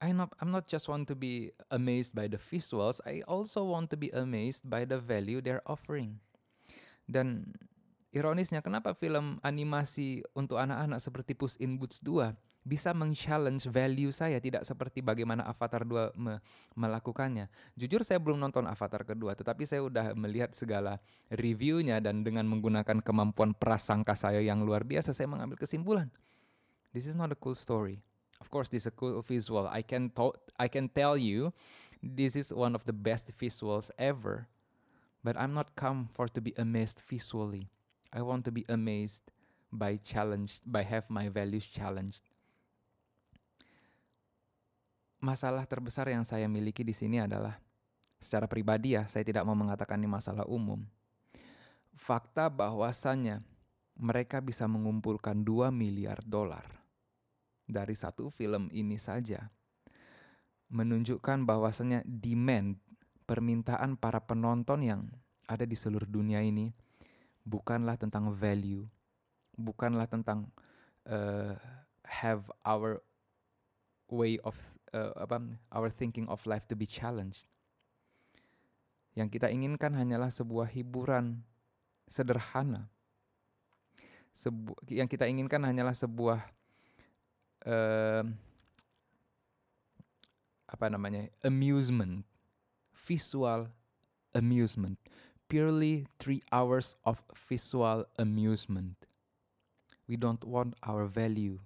[0.00, 3.92] I'm not I'm not just want to be amazed by the visuals, I also want
[3.92, 6.16] to be amazed by the value they're offering.
[7.04, 7.52] Dan
[8.14, 12.32] ironisnya kenapa film animasi untuk anak-anak seperti Puss in Boots 2
[12.64, 16.40] bisa meng-challenge value saya tidak seperti bagaimana Avatar 2 me
[16.72, 17.46] melakukannya.
[17.76, 20.96] Jujur saya belum nonton Avatar kedua, tetapi saya udah melihat segala
[21.28, 26.08] reviewnya dan dengan menggunakan kemampuan prasangka saya yang luar biasa saya mengambil kesimpulan.
[26.96, 28.00] This is not a cool story.
[28.40, 29.68] Of course, this is a cool visual.
[29.68, 30.08] I can
[30.56, 31.52] I can tell you,
[32.00, 34.48] this is one of the best visuals ever.
[35.24, 37.72] But I'm not come for to be amazed visually.
[38.12, 39.32] I want to be amazed
[39.72, 42.20] by challenged, by have my values challenged.
[45.24, 47.56] Masalah terbesar yang saya miliki di sini adalah
[48.20, 50.84] secara pribadi ya, saya tidak mau mengatakan ini masalah umum.
[51.96, 53.40] Fakta bahwasannya
[53.96, 56.68] mereka bisa mengumpulkan 2 miliar dolar
[57.64, 59.48] dari satu film ini saja
[60.68, 62.76] menunjukkan bahwasanya demand
[63.24, 65.00] permintaan para penonton yang
[65.48, 66.74] ada di seluruh dunia ini
[67.48, 68.84] bukanlah tentang value,
[69.56, 70.52] bukanlah tentang
[71.08, 71.56] uh,
[72.04, 73.00] have our
[74.12, 74.56] way of
[74.94, 75.42] uh, apa
[75.74, 77.42] our thinking of life to be challenged.
[79.18, 81.42] Yang kita inginkan hanyalah sebuah hiburan
[82.06, 82.86] sederhana.
[84.34, 86.42] Sebu yang kita inginkan hanyalah sebuah
[87.66, 88.24] uh,
[90.66, 92.26] apa namanya amusement,
[93.06, 93.70] visual
[94.34, 94.98] amusement,
[95.46, 98.98] purely three hours of visual amusement.
[100.10, 101.62] We don't want our value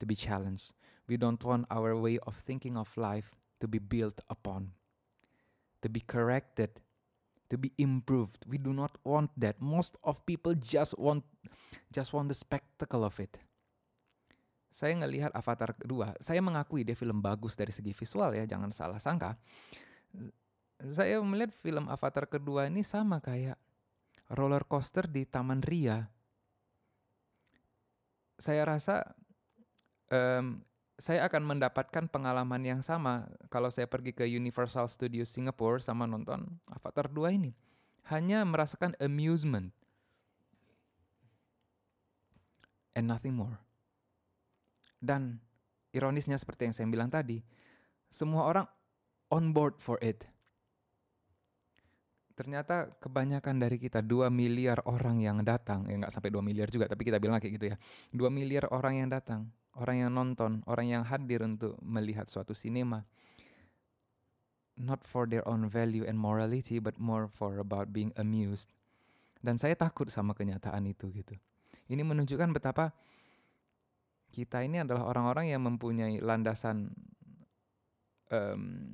[0.00, 0.75] to be challenged.
[1.06, 3.30] We don't want our way of thinking of life
[3.62, 4.74] to be built upon,
[5.82, 6.82] to be corrected,
[7.48, 8.42] to be improved.
[8.46, 9.62] We do not want that.
[9.62, 11.22] Most of people just want
[11.94, 13.38] just want the spectacle of it.
[14.74, 19.00] Saya ngelihat Avatar kedua, saya mengakui dia film bagus dari segi visual ya, jangan salah
[19.00, 19.32] sangka.
[20.92, 23.56] Saya melihat film Avatar kedua ini sama kayak
[24.36, 26.04] roller coaster di Taman Ria.
[28.36, 29.00] Saya rasa
[30.12, 30.60] um,
[30.96, 36.48] saya akan mendapatkan pengalaman yang sama kalau saya pergi ke Universal Studios Singapore sama nonton
[36.72, 37.52] Avatar 2 ini.
[38.08, 39.74] Hanya merasakan amusement.
[42.96, 43.60] And nothing more.
[44.96, 45.36] Dan
[45.92, 47.44] ironisnya seperti yang saya bilang tadi,
[48.08, 48.66] semua orang
[49.28, 50.24] on board for it.
[52.36, 56.84] Ternyata kebanyakan dari kita 2 miliar orang yang datang, ya nggak sampai 2 miliar juga,
[56.84, 57.76] tapi kita bilang kayak gitu ya.
[58.12, 59.48] 2 miliar orang yang datang,
[59.80, 63.08] orang yang nonton, orang yang hadir untuk melihat suatu sinema.
[64.76, 68.68] Not for their own value and morality, but more for about being amused.
[69.40, 71.32] Dan saya takut sama kenyataan itu gitu.
[71.88, 72.92] Ini menunjukkan betapa
[74.28, 76.92] kita ini adalah orang-orang yang mempunyai landasan
[78.28, 78.92] um,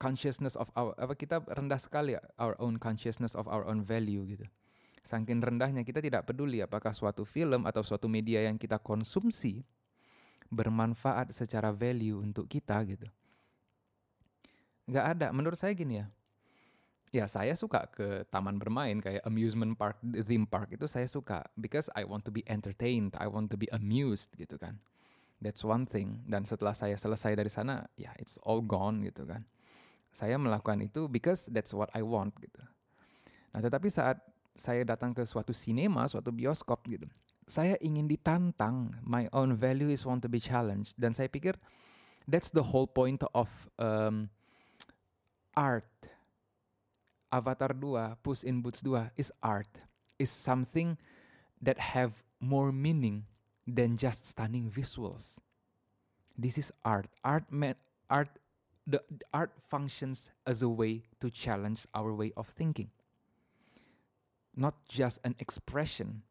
[0.00, 4.48] consciousness of our apa kita rendah sekali our own consciousness of our own value gitu.
[5.04, 9.60] Saking rendahnya kita tidak peduli apakah suatu film atau suatu media yang kita konsumsi
[10.50, 13.06] bermanfaat secara value untuk kita gitu.
[14.90, 16.06] Gak ada, menurut saya gini ya.
[17.10, 21.90] Ya saya suka ke taman bermain kayak amusement park, theme park itu saya suka because
[21.98, 24.78] I want to be entertained, I want to be amused gitu kan.
[25.42, 26.22] That's one thing.
[26.28, 29.42] Dan setelah saya selesai dari sana, ya it's all gone gitu kan.
[30.10, 32.62] Saya melakukan itu because that's what I want gitu.
[33.54, 34.18] Nah tetapi saat
[34.58, 37.06] saya datang ke suatu sinema, suatu bioskop gitu,
[37.46, 38.90] saya ingin ditantang.
[39.06, 40.98] My own value is want to be challenged.
[40.98, 41.54] Dan saya pikir
[42.26, 43.48] that's the whole point of
[43.78, 44.26] um,
[45.54, 45.86] art
[47.32, 49.70] Avatar 2, Puss in Boots 2 is art.
[50.18, 50.98] Is something
[51.62, 53.24] that have more meaning
[53.66, 55.38] than just stunning visuals.
[56.36, 57.06] This is art.
[57.24, 57.78] Art meant
[58.10, 58.28] art
[58.86, 59.02] the,
[59.32, 62.90] art functions as a way to challenge our way of thinking.
[64.56, 66.22] Not just an expression.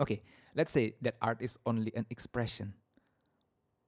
[0.00, 0.22] Okay,
[0.54, 2.74] let's say that art is only an expression.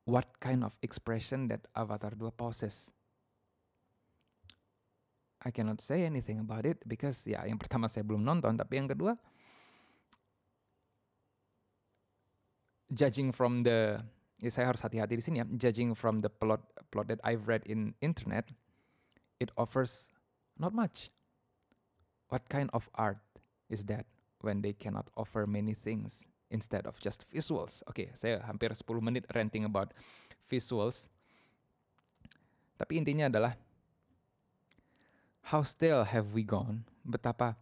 [0.04, 2.90] What kind of expression that Avatar 2 possesses?
[5.44, 8.90] I cannot say anything about it because ya yang pertama saya belum nonton tapi yang
[8.90, 9.14] kedua
[12.90, 14.02] judging from the
[14.38, 15.46] ya saya harus hati-hati di sini ya.
[15.58, 16.62] Judging from the plot
[16.94, 18.50] plot that I've read in internet
[19.42, 20.10] it offers
[20.58, 21.10] not much.
[22.28, 23.18] What kind of art
[23.70, 24.04] is that
[24.44, 27.82] when they cannot offer many things instead of just visuals?
[27.90, 29.94] Oke okay, saya hampir 10 menit ranting about
[30.46, 31.10] visuals.
[32.78, 33.58] Tapi intinya adalah
[35.50, 36.86] how still have we gone?
[37.02, 37.58] Betapa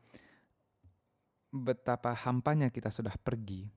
[1.49, 3.70] betapa hampanya kita sudah pergi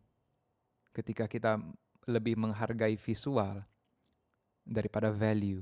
[0.92, 1.62] ketika kita
[2.10, 3.62] lebih menghargai visual
[4.66, 5.62] daripada value.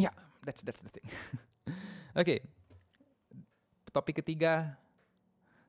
[0.00, 1.04] Ya, yeah, that's that's the thing.
[2.16, 2.24] Oke.
[2.24, 2.38] okay.
[3.88, 4.76] Topik ketiga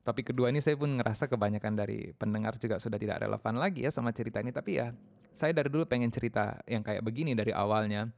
[0.00, 3.92] Topik kedua ini saya pun ngerasa kebanyakan dari pendengar juga sudah tidak relevan lagi ya
[3.92, 4.48] sama cerita ini.
[4.48, 4.96] Tapi ya,
[5.36, 8.08] saya dari dulu pengen cerita yang kayak begini dari awalnya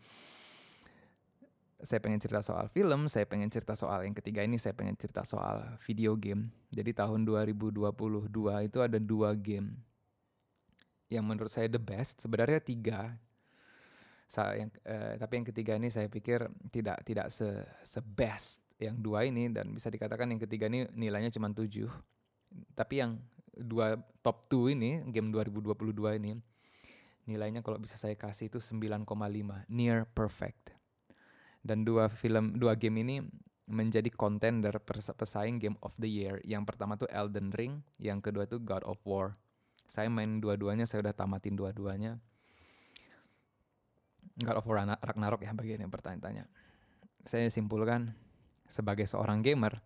[1.83, 5.27] saya pengen cerita soal film, saya pengen cerita soal yang ketiga ini, saya pengen cerita
[5.27, 6.47] soal video game.
[6.71, 8.31] Jadi tahun 2022
[8.71, 9.75] itu ada dua game
[11.11, 12.23] yang menurut saya the best.
[12.23, 13.13] Sebenarnya tiga,
[14.31, 17.51] saya yang eh, tapi yang ketiga ini saya pikir tidak tidak se
[17.83, 21.91] se best yang dua ini dan bisa dikatakan yang ketiga ini nilainya cuma tujuh.
[22.79, 23.19] Tapi yang
[23.53, 25.77] dua top two ini game 2022
[26.23, 26.39] ini
[27.29, 29.07] nilainya kalau bisa saya kasih itu 9,5
[29.71, 30.82] near perfect
[31.63, 33.17] dan dua film dua game ini
[33.71, 34.75] menjadi contender
[35.17, 36.43] pesaing Game of the Year.
[36.43, 39.33] Yang pertama tuh Elden Ring, yang kedua tuh God of War.
[39.87, 42.19] Saya main dua-duanya, saya udah tamatin dua-duanya.
[44.43, 46.49] God of War Ragnarok ya bagian yang bertanya-tanya.
[47.23, 48.11] Saya simpulkan
[48.67, 49.79] sebagai seorang gamer,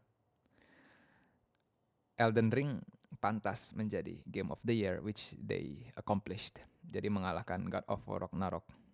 [2.17, 2.81] Elden Ring
[3.21, 6.57] pantas menjadi Game of the Year which they accomplished.
[6.87, 8.86] Jadi mengalahkan God of War Ragnarok.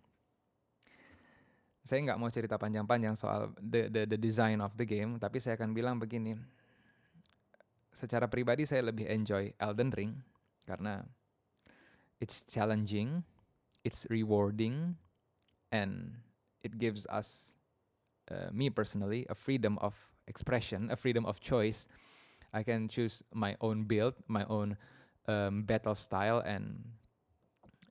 [1.83, 5.59] Saya nggak mau cerita panjang-panjang soal the, the the design of the game, tapi saya
[5.59, 6.39] akan bilang begini.
[7.91, 10.15] Secara pribadi saya lebih enjoy Elden Ring
[10.63, 11.03] karena
[12.23, 13.19] it's challenging,
[13.83, 14.95] it's rewarding,
[15.75, 16.15] and
[16.63, 17.51] it gives us,
[18.31, 19.93] uh, me personally, a freedom of
[20.31, 21.85] expression, a freedom of choice.
[22.55, 24.79] I can choose my own build, my own
[25.27, 26.79] um, battle style, and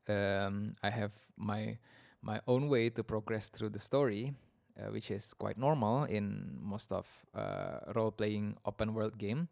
[0.08, 1.76] um, I have my
[2.22, 4.32] my own way to progress through the story,
[4.78, 9.48] uh, which is quite normal in most of uh, role-playing open world game.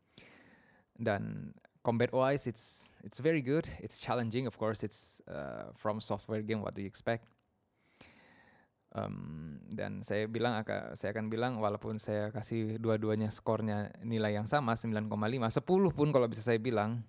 [0.96, 1.52] Dan
[1.82, 3.66] combat-wise, it's it's very good.
[3.82, 4.86] It's challenging, of course.
[4.86, 6.62] It's uh, from software game.
[6.62, 7.26] What do you expect?
[8.90, 10.66] Um, dan saya bilang
[10.98, 15.62] saya akan bilang walaupun saya kasih dua-duanya skornya nilai yang sama 9,5 10
[15.94, 17.06] pun kalau bisa saya bilang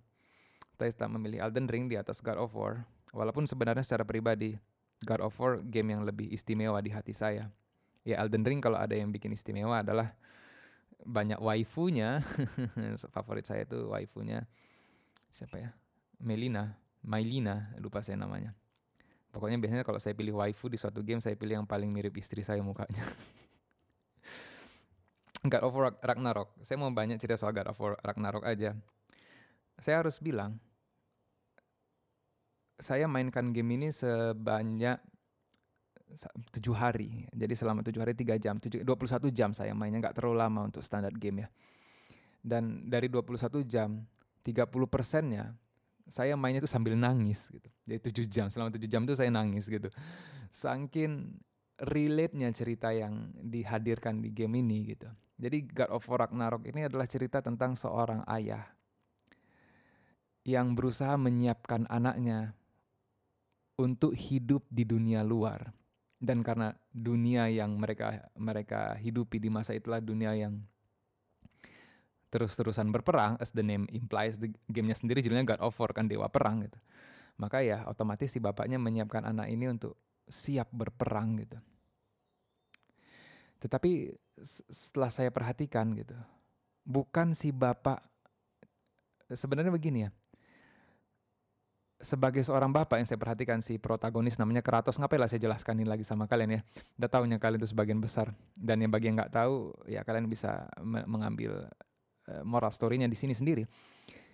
[0.77, 2.85] saya tetap memilih Elden Ring di atas God of War
[3.17, 4.61] walaupun sebenarnya secara pribadi
[5.01, 7.49] God of War game yang lebih istimewa di hati saya.
[8.05, 10.13] Ya Elden Ring kalau ada yang bikin istimewa adalah
[11.01, 12.21] banyak waifunya.
[13.15, 14.45] Favorit saya itu waifunya
[15.33, 15.69] siapa ya?
[16.21, 18.53] Melina, Mailina, lupa saya namanya.
[19.31, 22.43] Pokoknya biasanya kalau saya pilih waifu di suatu game saya pilih yang paling mirip istri
[22.45, 23.01] saya mukanya.
[25.49, 26.53] God of War Ragnarok.
[26.61, 28.77] Saya mau banyak cerita soal God of War Ragnarok aja.
[29.81, 30.61] Saya harus bilang
[32.81, 34.97] saya mainkan game ini sebanyak
[36.57, 37.29] tujuh hari.
[37.31, 40.83] Jadi selama tujuh hari tiga jam, tujuh, 21 jam saya mainnya nggak terlalu lama untuk
[40.83, 41.49] standar game ya.
[42.41, 44.01] Dan dari 21 jam,
[44.41, 45.53] 30 persennya
[46.09, 47.69] saya mainnya itu sambil nangis gitu.
[47.87, 49.87] Jadi tujuh jam, selama tujuh jam itu saya nangis gitu.
[50.51, 51.39] Sangkin
[51.79, 55.07] relate-nya cerita yang dihadirkan di game ini gitu.
[55.41, 58.67] Jadi God of War Ragnarok ini adalah cerita tentang seorang ayah
[60.45, 62.53] yang berusaha menyiapkan anaknya
[63.81, 65.73] untuk hidup di dunia luar.
[66.21, 70.61] Dan karena dunia yang mereka mereka hidupi di masa itulah dunia yang
[72.31, 76.29] terus-terusan berperang, as the name implies, the gamenya sendiri judulnya God of War kan dewa
[76.29, 76.77] perang gitu.
[77.41, 79.97] Maka ya otomatis si bapaknya menyiapkan anak ini untuk
[80.29, 81.57] siap berperang gitu.
[83.65, 84.13] Tetapi
[84.69, 86.15] setelah saya perhatikan gitu,
[86.85, 87.99] bukan si bapak
[89.27, 90.11] sebenarnya begini ya
[92.01, 95.87] sebagai seorang bapak yang saya perhatikan si protagonis namanya Kratos ngapain lah saya jelaskan ini
[95.87, 96.61] lagi sama kalian ya?
[96.97, 98.33] Udah tahunya kalian itu sebagian besar.
[98.57, 101.69] Dan yang bagi yang nggak tahu ya kalian bisa mengambil
[102.27, 103.63] uh, moral story-nya di sini sendiri.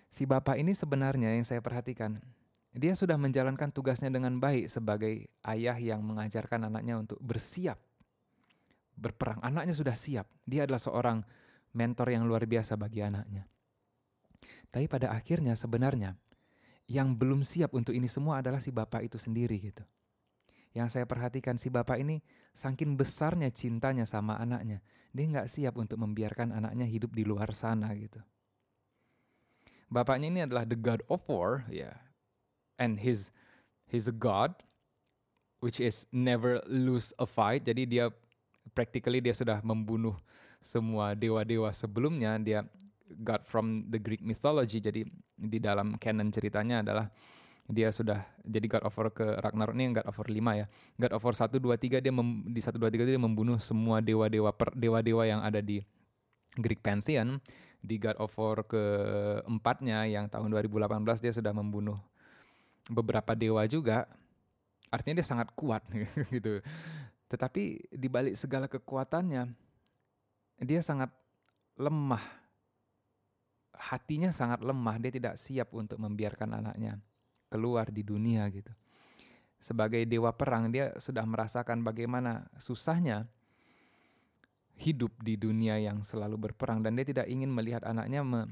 [0.08, 2.16] Si bapak ini sebenarnya yang saya perhatikan
[2.72, 7.80] dia sudah menjalankan tugasnya dengan baik sebagai ayah yang mengajarkan anaknya untuk bersiap.
[8.98, 9.38] Berperang.
[9.46, 10.26] Anaknya sudah siap.
[10.42, 11.22] Dia adalah seorang
[11.72, 13.46] mentor yang luar biasa bagi anaknya.
[14.68, 16.12] Tapi pada akhirnya sebenarnya
[16.88, 19.84] yang belum siap untuk ini semua adalah si bapak itu sendiri gitu.
[20.72, 22.24] Yang saya perhatikan si bapak ini
[22.56, 24.80] saking besarnya cintanya sama anaknya,
[25.12, 28.20] dia nggak siap untuk membiarkan anaknya hidup di luar sana gitu.
[29.88, 31.96] Bapaknya ini adalah the god of war, ya, yeah.
[32.76, 33.32] and his
[33.88, 34.52] he's a god,
[35.64, 37.64] which is never lose a fight.
[37.64, 38.12] Jadi dia
[38.76, 40.16] practically dia sudah membunuh
[40.60, 42.36] semua dewa-dewa sebelumnya.
[42.36, 42.68] Dia
[43.22, 44.78] god from the Greek mythology.
[44.82, 45.04] Jadi
[45.34, 47.06] di dalam canon ceritanya adalah
[47.68, 50.66] dia sudah jadi God of War ke Ragnarok ini God of War 5 ya.
[50.96, 54.00] God of War 1 2 3 dia mem, di 1 2 3 dia membunuh semua
[54.00, 55.84] dewa-dewa dewa-dewa yang ada di
[56.56, 57.36] Greek pantheon.
[57.84, 58.82] Di God of War ke
[59.44, 62.00] empatnya yang tahun 2018 dia sudah membunuh
[62.88, 64.08] beberapa dewa juga.
[64.88, 65.84] Artinya dia sangat kuat
[66.34, 66.64] gitu.
[67.28, 69.52] Tetapi di balik segala kekuatannya
[70.64, 71.12] dia sangat
[71.76, 72.24] lemah
[73.78, 76.98] hatinya sangat lemah, dia tidak siap untuk membiarkan anaknya
[77.48, 78.70] keluar di dunia gitu.
[79.58, 83.26] Sebagai dewa perang dia sudah merasakan bagaimana susahnya
[84.78, 88.46] hidup di dunia yang selalu berperang dan dia tidak ingin melihat anaknya me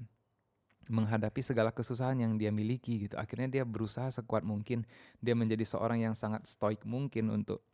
[0.87, 3.19] menghadapi segala kesusahan yang dia miliki gitu.
[3.19, 4.87] Akhirnya dia berusaha sekuat mungkin
[5.19, 7.67] dia menjadi seorang yang sangat stoik mungkin untuk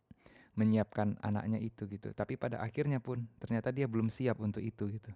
[0.57, 2.09] menyiapkan anaknya itu gitu.
[2.13, 5.13] Tapi pada akhirnya pun ternyata dia belum siap untuk itu gitu.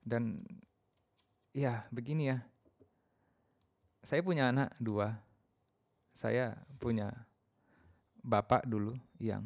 [0.00, 0.40] Dan
[1.52, 2.38] ya begini ya,
[4.00, 5.12] saya punya anak dua,
[6.16, 7.12] saya punya
[8.20, 9.44] bapak dulu yang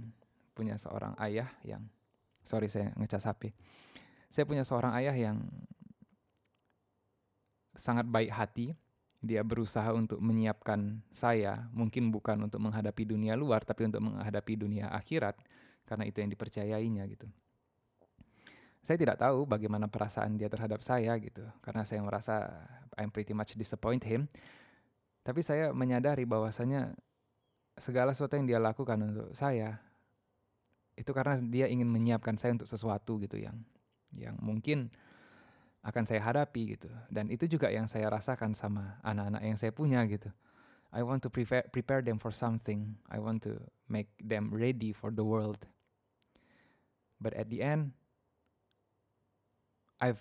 [0.54, 1.82] punya seorang ayah yang,
[2.46, 3.50] sorry saya ngecas HP,
[4.30, 5.42] saya punya seorang ayah yang
[7.74, 8.74] sangat baik hati,
[9.18, 14.92] dia berusaha untuk menyiapkan saya, mungkin bukan untuk menghadapi dunia luar, tapi untuk menghadapi dunia
[14.94, 15.34] akhirat,
[15.88, 17.26] karena itu yang dipercayainya gitu.
[18.84, 22.52] Saya tidak tahu bagaimana perasaan dia terhadap saya gitu, karena saya merasa
[23.00, 24.28] I'm pretty much disappoint him.
[25.24, 26.92] Tapi saya menyadari bahwasanya
[27.80, 29.80] segala sesuatu yang dia lakukan untuk saya
[30.94, 33.56] itu karena dia ingin menyiapkan saya untuk sesuatu gitu yang
[34.14, 34.92] yang mungkin
[35.82, 36.92] akan saya hadapi gitu.
[37.08, 40.28] Dan itu juga yang saya rasakan sama anak-anak yang saya punya gitu.
[40.94, 42.94] I want to prepare prepare them for something.
[43.10, 43.58] I want to
[43.88, 45.58] make them ready for the world.
[47.18, 47.96] But at the end
[50.04, 50.20] I've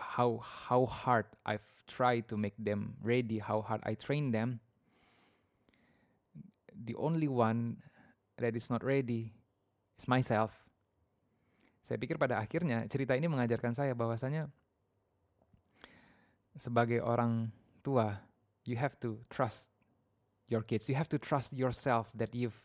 [0.00, 4.56] how how hard I've tried to make them ready, how hard I train them.
[6.72, 7.76] The only one
[8.40, 9.36] that is not ready
[10.00, 10.56] is myself.
[11.84, 14.48] Saya pikir pada akhirnya cerita ini mengajarkan saya bahwasanya
[16.56, 17.52] sebagai orang
[17.84, 18.16] tua,
[18.64, 19.68] you have to trust
[20.48, 20.88] your kids.
[20.88, 22.56] You have to trust yourself that you've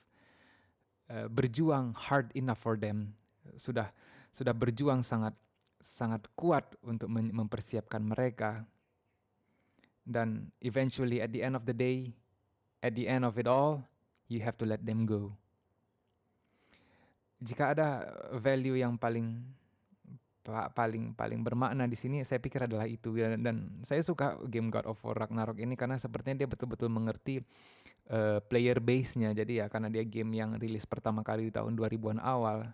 [1.11, 3.11] uh, berjuang hard enough for them.
[3.59, 3.91] Sudah
[4.31, 5.35] sudah berjuang sangat
[5.80, 8.67] sangat kuat untuk mempersiapkan mereka.
[10.03, 12.11] Dan eventually at the end of the day,
[12.84, 13.84] at the end of it all,
[14.27, 15.32] you have to let them go.
[17.39, 18.03] Jika ada
[18.36, 19.39] value yang paling
[20.49, 23.13] paling paling bermakna di sini saya pikir adalah itu.
[23.15, 27.39] Dan, dan saya suka game God of War Ragnarok ini karena sepertinya dia betul-betul mengerti
[28.09, 29.32] uh, player base-nya.
[29.32, 32.65] Jadi ya karena dia game yang rilis pertama kali di tahun 2000-an awal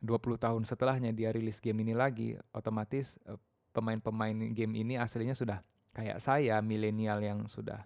[0.00, 3.36] 20 tahun setelahnya dia rilis game ini lagi otomatis uh,
[3.76, 5.60] pemain-pemain game ini aslinya sudah
[5.92, 7.84] kayak saya milenial yang sudah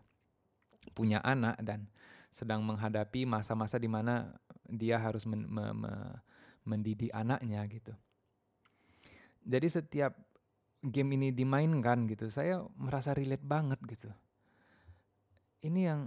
[0.93, 1.89] punya anak dan
[2.35, 4.35] sedang menghadapi masa-masa di mana
[4.67, 5.93] dia harus men, me, me,
[6.67, 7.95] mendidik anaknya gitu.
[9.45, 10.13] Jadi setiap
[10.83, 14.11] game ini dimainkan gitu, saya merasa relate banget gitu.
[15.65, 16.01] Ini yang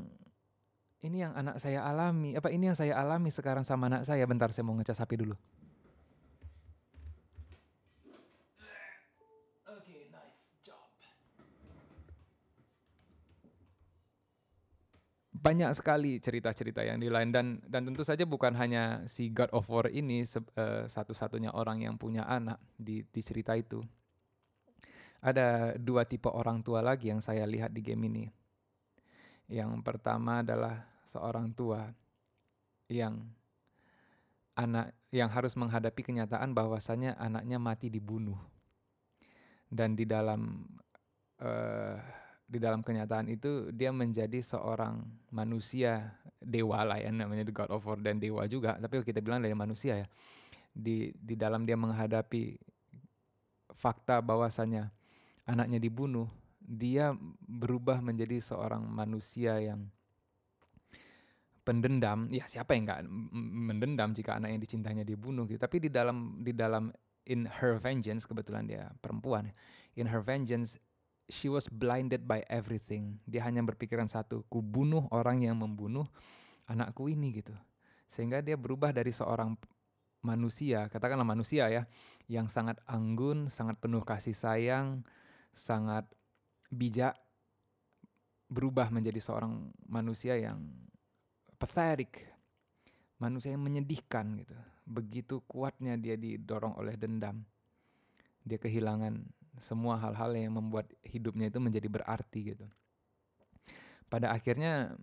[1.05, 4.25] ini yang anak saya alami, apa ini yang saya alami sekarang sama anak saya.
[4.25, 5.37] Bentar saya mau ngecas HP dulu.
[15.37, 19.69] Banyak sekali cerita-cerita yang di lain dan dan tentu saja bukan hanya si God of
[19.69, 23.85] War ini uh, satu-satunya orang yang punya anak di di cerita itu.
[25.21, 28.25] Ada dua tipe orang tua lagi yang saya lihat di game ini.
[29.49, 31.87] Yang pertama adalah seorang tua
[32.89, 33.25] yang
[34.57, 38.37] anak yang harus menghadapi kenyataan bahwasanya anaknya mati dibunuh.
[39.67, 40.63] Dan di dalam
[41.43, 41.97] uh,
[42.47, 45.03] di dalam kenyataan itu dia menjadi seorang
[45.35, 48.79] manusia dewa lah ya namanya the God of War dan dewa juga.
[48.79, 50.07] Tapi kita bilang dari manusia ya.
[50.71, 52.55] Di di dalam dia menghadapi
[53.75, 54.89] fakta bahwasanya
[55.43, 56.31] anaknya dibunuh
[56.63, 57.11] dia
[57.43, 59.91] berubah menjadi seorang manusia yang
[61.67, 62.31] pendendam.
[62.31, 63.01] Ya siapa yang nggak
[63.35, 65.59] mendendam jika anak yang dicintainya dibunuh gitu?
[65.59, 66.87] Tapi di dalam di dalam
[67.27, 69.51] in her vengeance kebetulan dia perempuan.
[69.99, 70.79] In her vengeance
[71.27, 73.19] she was blinded by everything.
[73.27, 76.07] Dia hanya berpikiran satu, ku bunuh orang yang membunuh
[76.67, 77.55] anakku ini gitu.
[78.07, 79.55] Sehingga dia berubah dari seorang
[80.23, 81.83] manusia, katakanlah manusia ya,
[82.27, 85.03] yang sangat anggun, sangat penuh kasih sayang,
[85.51, 86.07] sangat
[86.71, 87.15] bijak,
[88.47, 90.63] berubah menjadi seorang manusia yang
[91.59, 92.27] pathetic,
[93.19, 94.55] manusia yang menyedihkan gitu.
[94.87, 97.43] Begitu kuatnya dia didorong oleh dendam.
[98.47, 99.19] Dia kehilangan
[99.57, 102.65] semua hal-hal yang membuat hidupnya itu menjadi berarti gitu.
[104.07, 104.95] Pada akhirnya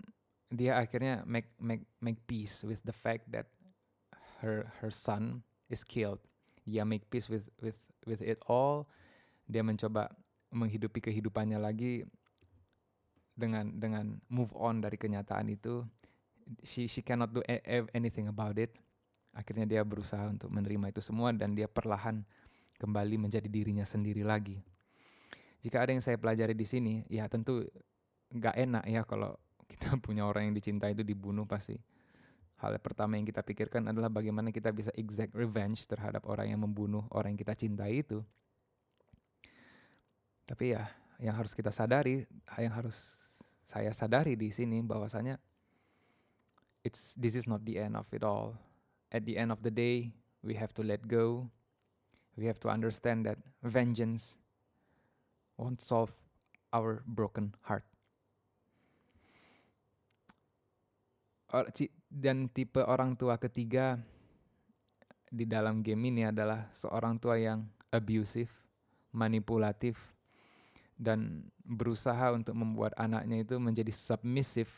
[0.54, 3.50] dia akhirnya make make make peace with the fact that
[4.40, 6.22] her her son is killed.
[6.64, 7.76] Dia make peace with with
[8.08, 8.88] with it all.
[9.50, 10.08] Dia mencoba
[10.54, 12.06] menghidupi kehidupannya lagi
[13.34, 15.82] dengan dengan move on dari kenyataan itu.
[16.62, 17.42] She she cannot do
[17.92, 18.72] anything about it.
[19.34, 22.22] Akhirnya dia berusaha untuk menerima itu semua dan dia perlahan
[22.78, 24.58] kembali menjadi dirinya sendiri lagi.
[25.64, 27.64] Jika ada yang saya pelajari di sini, ya tentu
[28.34, 29.32] nggak enak ya kalau
[29.70, 31.80] kita punya orang yang dicintai itu dibunuh pasti.
[32.60, 37.04] Hal pertama yang kita pikirkan adalah bagaimana kita bisa exact revenge terhadap orang yang membunuh
[37.10, 38.22] orang yang kita cintai itu.
[40.44, 40.86] Tapi ya,
[41.18, 42.24] yang harus kita sadari,
[42.60, 43.00] yang harus
[43.64, 45.40] saya sadari di sini bahwasanya
[46.84, 48.54] it's this is not the end of it all.
[49.10, 50.12] At the end of the day,
[50.44, 51.48] we have to let go
[52.34, 54.38] we have to understand that vengeance
[55.56, 56.10] won't solve
[56.74, 57.86] our broken heart.
[62.10, 63.94] Dan tipe orang tua ketiga
[65.30, 67.62] di dalam game ini adalah seorang tua yang
[67.94, 68.50] abusive,
[69.14, 69.94] manipulatif,
[70.98, 74.70] dan berusaha untuk membuat anaknya itu menjadi submissive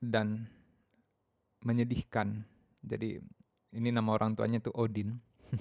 [0.00, 0.44] dan
[1.64, 2.44] menyedihkan.
[2.80, 3.20] Jadi
[3.74, 5.18] ini nama orang tuanya itu Odin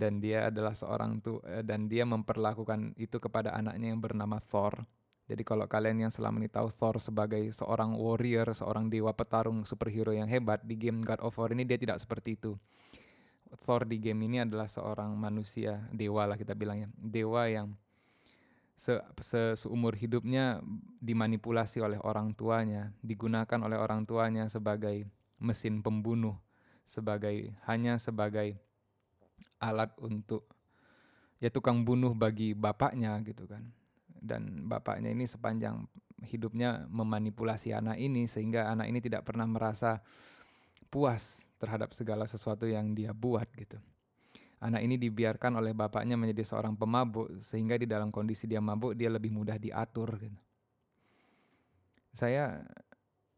[0.00, 4.86] dan dia adalah seorang tuh eh, dan dia memperlakukan itu kepada anaknya yang bernama Thor.
[5.26, 10.14] Jadi kalau kalian yang selama ini tahu Thor sebagai seorang warrior, seorang dewa petarung superhero
[10.14, 12.54] yang hebat di game God of War ini dia tidak seperti itu.
[13.58, 17.74] Thor di game ini adalah seorang manusia dewa lah kita bilangnya, dewa yang
[18.76, 20.60] se, se seumur hidupnya
[21.00, 25.08] dimanipulasi oleh orang tuanya, digunakan oleh orang tuanya sebagai
[25.40, 26.36] mesin pembunuh,
[26.86, 28.54] sebagai hanya sebagai
[29.58, 30.46] alat untuk
[31.42, 33.66] ya tukang bunuh bagi bapaknya gitu kan
[34.22, 35.84] dan bapaknya ini sepanjang
[36.24, 40.00] hidupnya memanipulasi anak ini sehingga anak ini tidak pernah merasa
[40.88, 43.76] puas terhadap segala sesuatu yang dia buat gitu.
[44.56, 49.12] Anak ini dibiarkan oleh bapaknya menjadi seorang pemabuk sehingga di dalam kondisi dia mabuk dia
[49.12, 50.40] lebih mudah diatur gitu.
[52.16, 52.64] Saya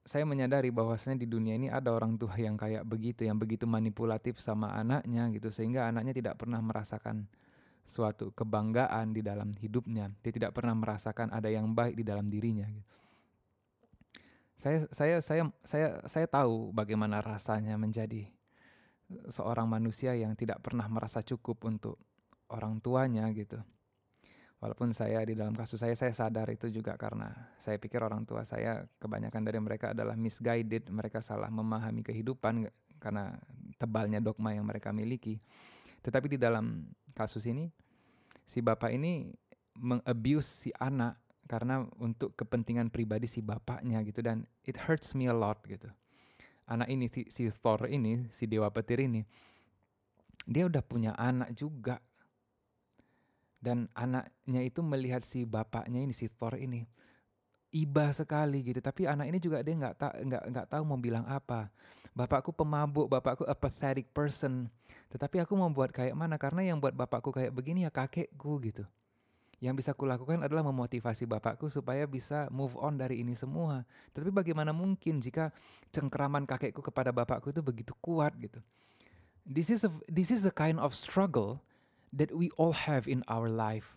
[0.09, 4.41] saya menyadari bahwasanya di dunia ini ada orang tua yang kayak begitu, yang begitu manipulatif
[4.41, 7.29] sama anaknya gitu sehingga anaknya tidak pernah merasakan
[7.85, 10.09] suatu kebanggaan di dalam hidupnya.
[10.25, 12.65] Dia tidak pernah merasakan ada yang baik di dalam dirinya.
[12.65, 12.89] Gitu.
[14.57, 18.33] Saya saya saya saya saya tahu bagaimana rasanya menjadi
[19.29, 22.01] seorang manusia yang tidak pernah merasa cukup untuk
[22.49, 23.61] orang tuanya gitu.
[24.59, 27.31] Walaupun saya di dalam kasus saya saya sadar itu juga karena
[27.63, 32.67] saya pikir orang tua saya kebanyakan dari mereka adalah misguided, mereka salah memahami kehidupan
[32.99, 33.39] karena
[33.79, 35.39] tebalnya dogma yang mereka miliki.
[36.03, 37.71] Tetapi di dalam kasus ini
[38.43, 39.31] si bapak ini
[39.79, 41.15] mengabuse si anak
[41.47, 45.87] karena untuk kepentingan pribadi si bapaknya gitu dan it hurts me a lot gitu.
[46.67, 49.23] Anak ini si, si Thor ini, si dewa petir ini
[50.49, 52.01] dia udah punya anak juga.
[53.59, 56.87] Dan anaknya itu melihat si bapaknya ini si Thor ini
[57.69, 61.29] iba sekali gitu tapi anak ini juga dia nggak tak nggak nggak tahu mau bilang
[61.29, 61.69] apa
[62.17, 64.73] bapakku pemabuk bapakku a pathetic person
[65.09, 68.85] tetapi aku mau buat kayak mana karena yang buat bapakku kayak begini ya kakekku gitu.
[69.59, 73.83] Yang bisa kulakukan adalah memotivasi bapakku supaya bisa move on dari ini semua.
[74.15, 75.51] Tapi bagaimana mungkin jika
[75.91, 78.63] cengkeraman kakekku kepada bapakku itu begitu kuat gitu.
[79.49, 81.59] This is a, this is the kind of struggle
[82.13, 83.97] that we all have in our life.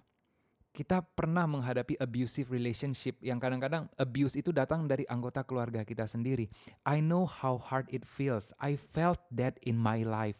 [0.72, 6.47] Kita pernah menghadapi abusive relationship yang kadang-kadang abuse itu datang dari anggota keluarga kita sendiri.
[6.88, 8.55] I know how hard it feels.
[8.55, 10.39] I felt that in my life.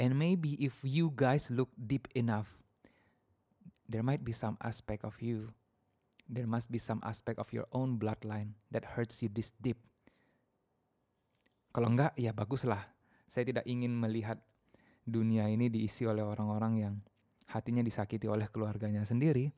[0.00, 2.48] And maybe if you guys look deep enough,
[3.92, 5.52] there might be some aspect of you.
[6.24, 9.76] There must be some aspect of your own bloodline that hurts you this deep.
[11.76, 12.84] Kalau enggak, ya baguslah.
[13.28, 14.40] Saya tidak ingin melihat
[15.08, 16.94] dunia ini diisi oleh orang-orang yang
[17.48, 19.48] hatinya disakiti oleh keluarganya sendiri.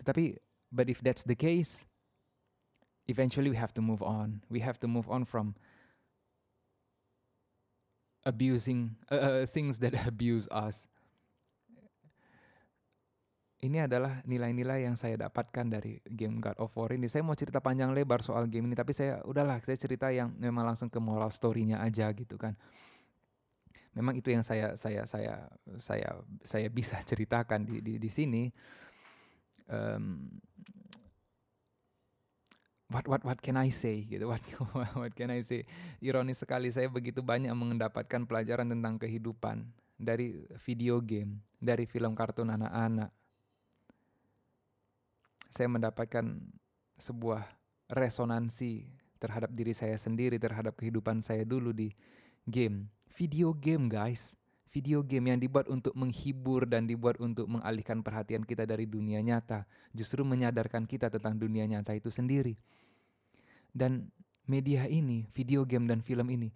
[0.00, 0.34] Tetapi,
[0.72, 1.84] but if that's the case,
[3.06, 4.40] eventually we have to move on.
[4.48, 5.54] We have to move on from
[8.24, 10.88] abusing uh, uh, things that abuse us.
[13.58, 17.10] Ini adalah nilai-nilai yang saya dapatkan dari game God of War ini.
[17.10, 20.62] Saya mau cerita panjang lebar soal game ini, tapi saya udahlah, saya cerita yang memang
[20.62, 22.54] langsung ke moral story-nya aja gitu kan.
[23.98, 28.46] Memang itu yang saya saya saya saya saya bisa ceritakan di di, di sini.
[29.66, 30.38] Um,
[32.94, 34.24] what what what can I say gitu?
[34.30, 34.46] What
[34.94, 35.66] what can I say?
[35.98, 39.66] Ironis sekali saya begitu banyak mendapatkan pelajaran tentang kehidupan
[39.98, 43.10] dari video game dari film kartun anak-anak.
[45.50, 46.38] Saya mendapatkan
[47.02, 47.42] sebuah
[47.90, 48.86] resonansi
[49.18, 51.90] terhadap diri saya sendiri terhadap kehidupan saya dulu di
[52.46, 52.86] game
[53.18, 54.38] video game guys
[54.70, 59.64] video game yang dibuat untuk menghibur dan dibuat untuk mengalihkan perhatian kita dari dunia nyata,
[59.96, 62.54] justru menyadarkan kita tentang dunia nyata itu sendiri.
[63.72, 64.12] Dan
[64.44, 66.52] media ini, video game dan film ini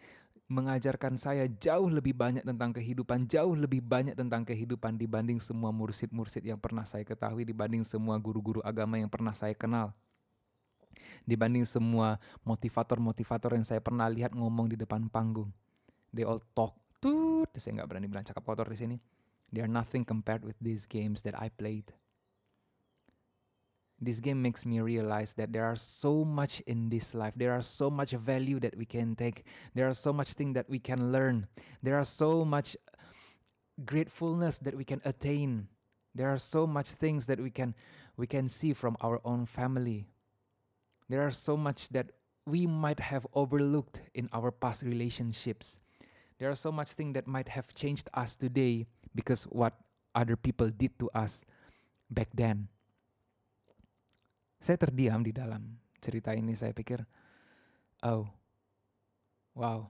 [0.52, 6.44] mengajarkan saya jauh lebih banyak tentang kehidupan, jauh lebih banyak tentang kehidupan dibanding semua mursid-mursid
[6.44, 9.96] yang pernah saya ketahui, dibanding semua guru-guru agama yang pernah saya kenal.
[11.24, 15.48] Dibanding semua motivator-motivator yang saya pernah lihat ngomong di depan panggung.
[16.12, 18.96] They all talk tut, saya nggak berani bilang cakap kotor di sini.
[19.52, 21.92] They are nothing compared with these games that I played.
[24.02, 27.34] This game makes me realize that there are so much in this life.
[27.36, 29.46] There are so much value that we can take.
[29.74, 31.46] There are so much things that we can learn.
[31.86, 32.74] There are so much
[33.84, 35.68] gratefulness that we can attain.
[36.16, 37.74] There are so much things that we can
[38.16, 40.10] we can see from our own family.
[41.08, 42.10] There are so much that
[42.46, 45.78] we might have overlooked in our past relationships
[46.42, 48.82] there are so much things that might have changed us today
[49.14, 49.78] because what
[50.10, 51.46] other people did to us
[52.10, 52.66] back then.
[54.58, 56.58] Saya terdiam di dalam cerita ini.
[56.58, 56.98] Saya pikir,
[58.02, 58.26] oh,
[59.54, 59.86] wow,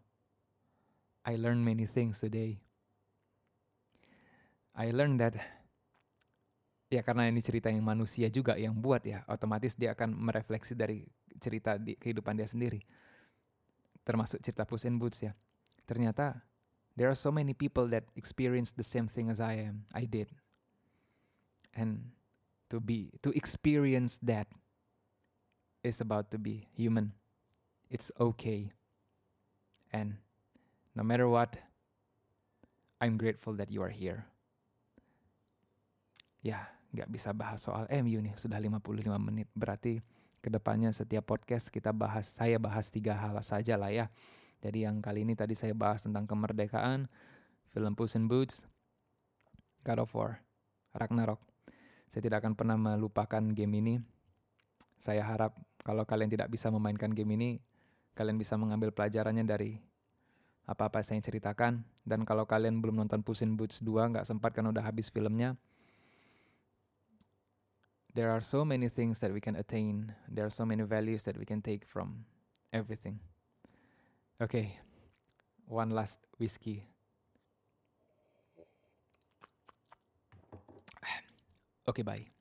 [1.24, 2.60] I learned many things today.
[4.76, 5.40] I learned that
[6.92, 11.08] ya karena ini cerita yang manusia juga yang buat ya, otomatis dia akan merefleksi dari
[11.40, 12.84] cerita di kehidupan dia sendiri.
[14.04, 15.32] Termasuk cerita Puss in Boots ya.
[15.92, 16.40] Ternyata
[16.96, 20.32] there are so many people that experience the same thing as I am, I did.
[21.76, 22.00] And
[22.72, 24.48] to be to experience that
[25.84, 27.12] is about to be human.
[27.92, 28.72] It's okay.
[29.92, 30.16] And
[30.96, 31.60] no matter what,
[33.04, 34.24] I'm grateful that you are here.
[36.40, 39.44] Ya, nggak bisa bahas soal MU nih, sudah 55 menit.
[39.52, 40.00] Berarti
[40.40, 44.08] ke depannya setiap podcast kita bahas, saya bahas tiga hal saja lah ya.
[44.62, 47.10] Jadi yang kali ini tadi saya bahas tentang kemerdekaan,
[47.74, 48.62] film Puss in Boots,
[49.82, 50.38] God of War,
[50.94, 51.42] Ragnarok.
[52.06, 53.94] Saya tidak akan pernah melupakan game ini.
[55.02, 57.50] Saya harap kalau kalian tidak bisa memainkan game ini,
[58.14, 59.82] kalian bisa mengambil pelajarannya dari
[60.70, 61.82] apa-apa saya ceritakan.
[62.06, 65.58] Dan kalau kalian belum nonton Puss in Boots 2, nggak sempat kan udah habis filmnya,
[68.14, 70.14] there are so many things that we can attain.
[70.30, 72.22] There are so many values that we can take from
[72.70, 73.18] everything.
[74.40, 74.78] Okay,
[75.66, 76.86] one last whiskey.
[81.88, 82.31] Okay, bye.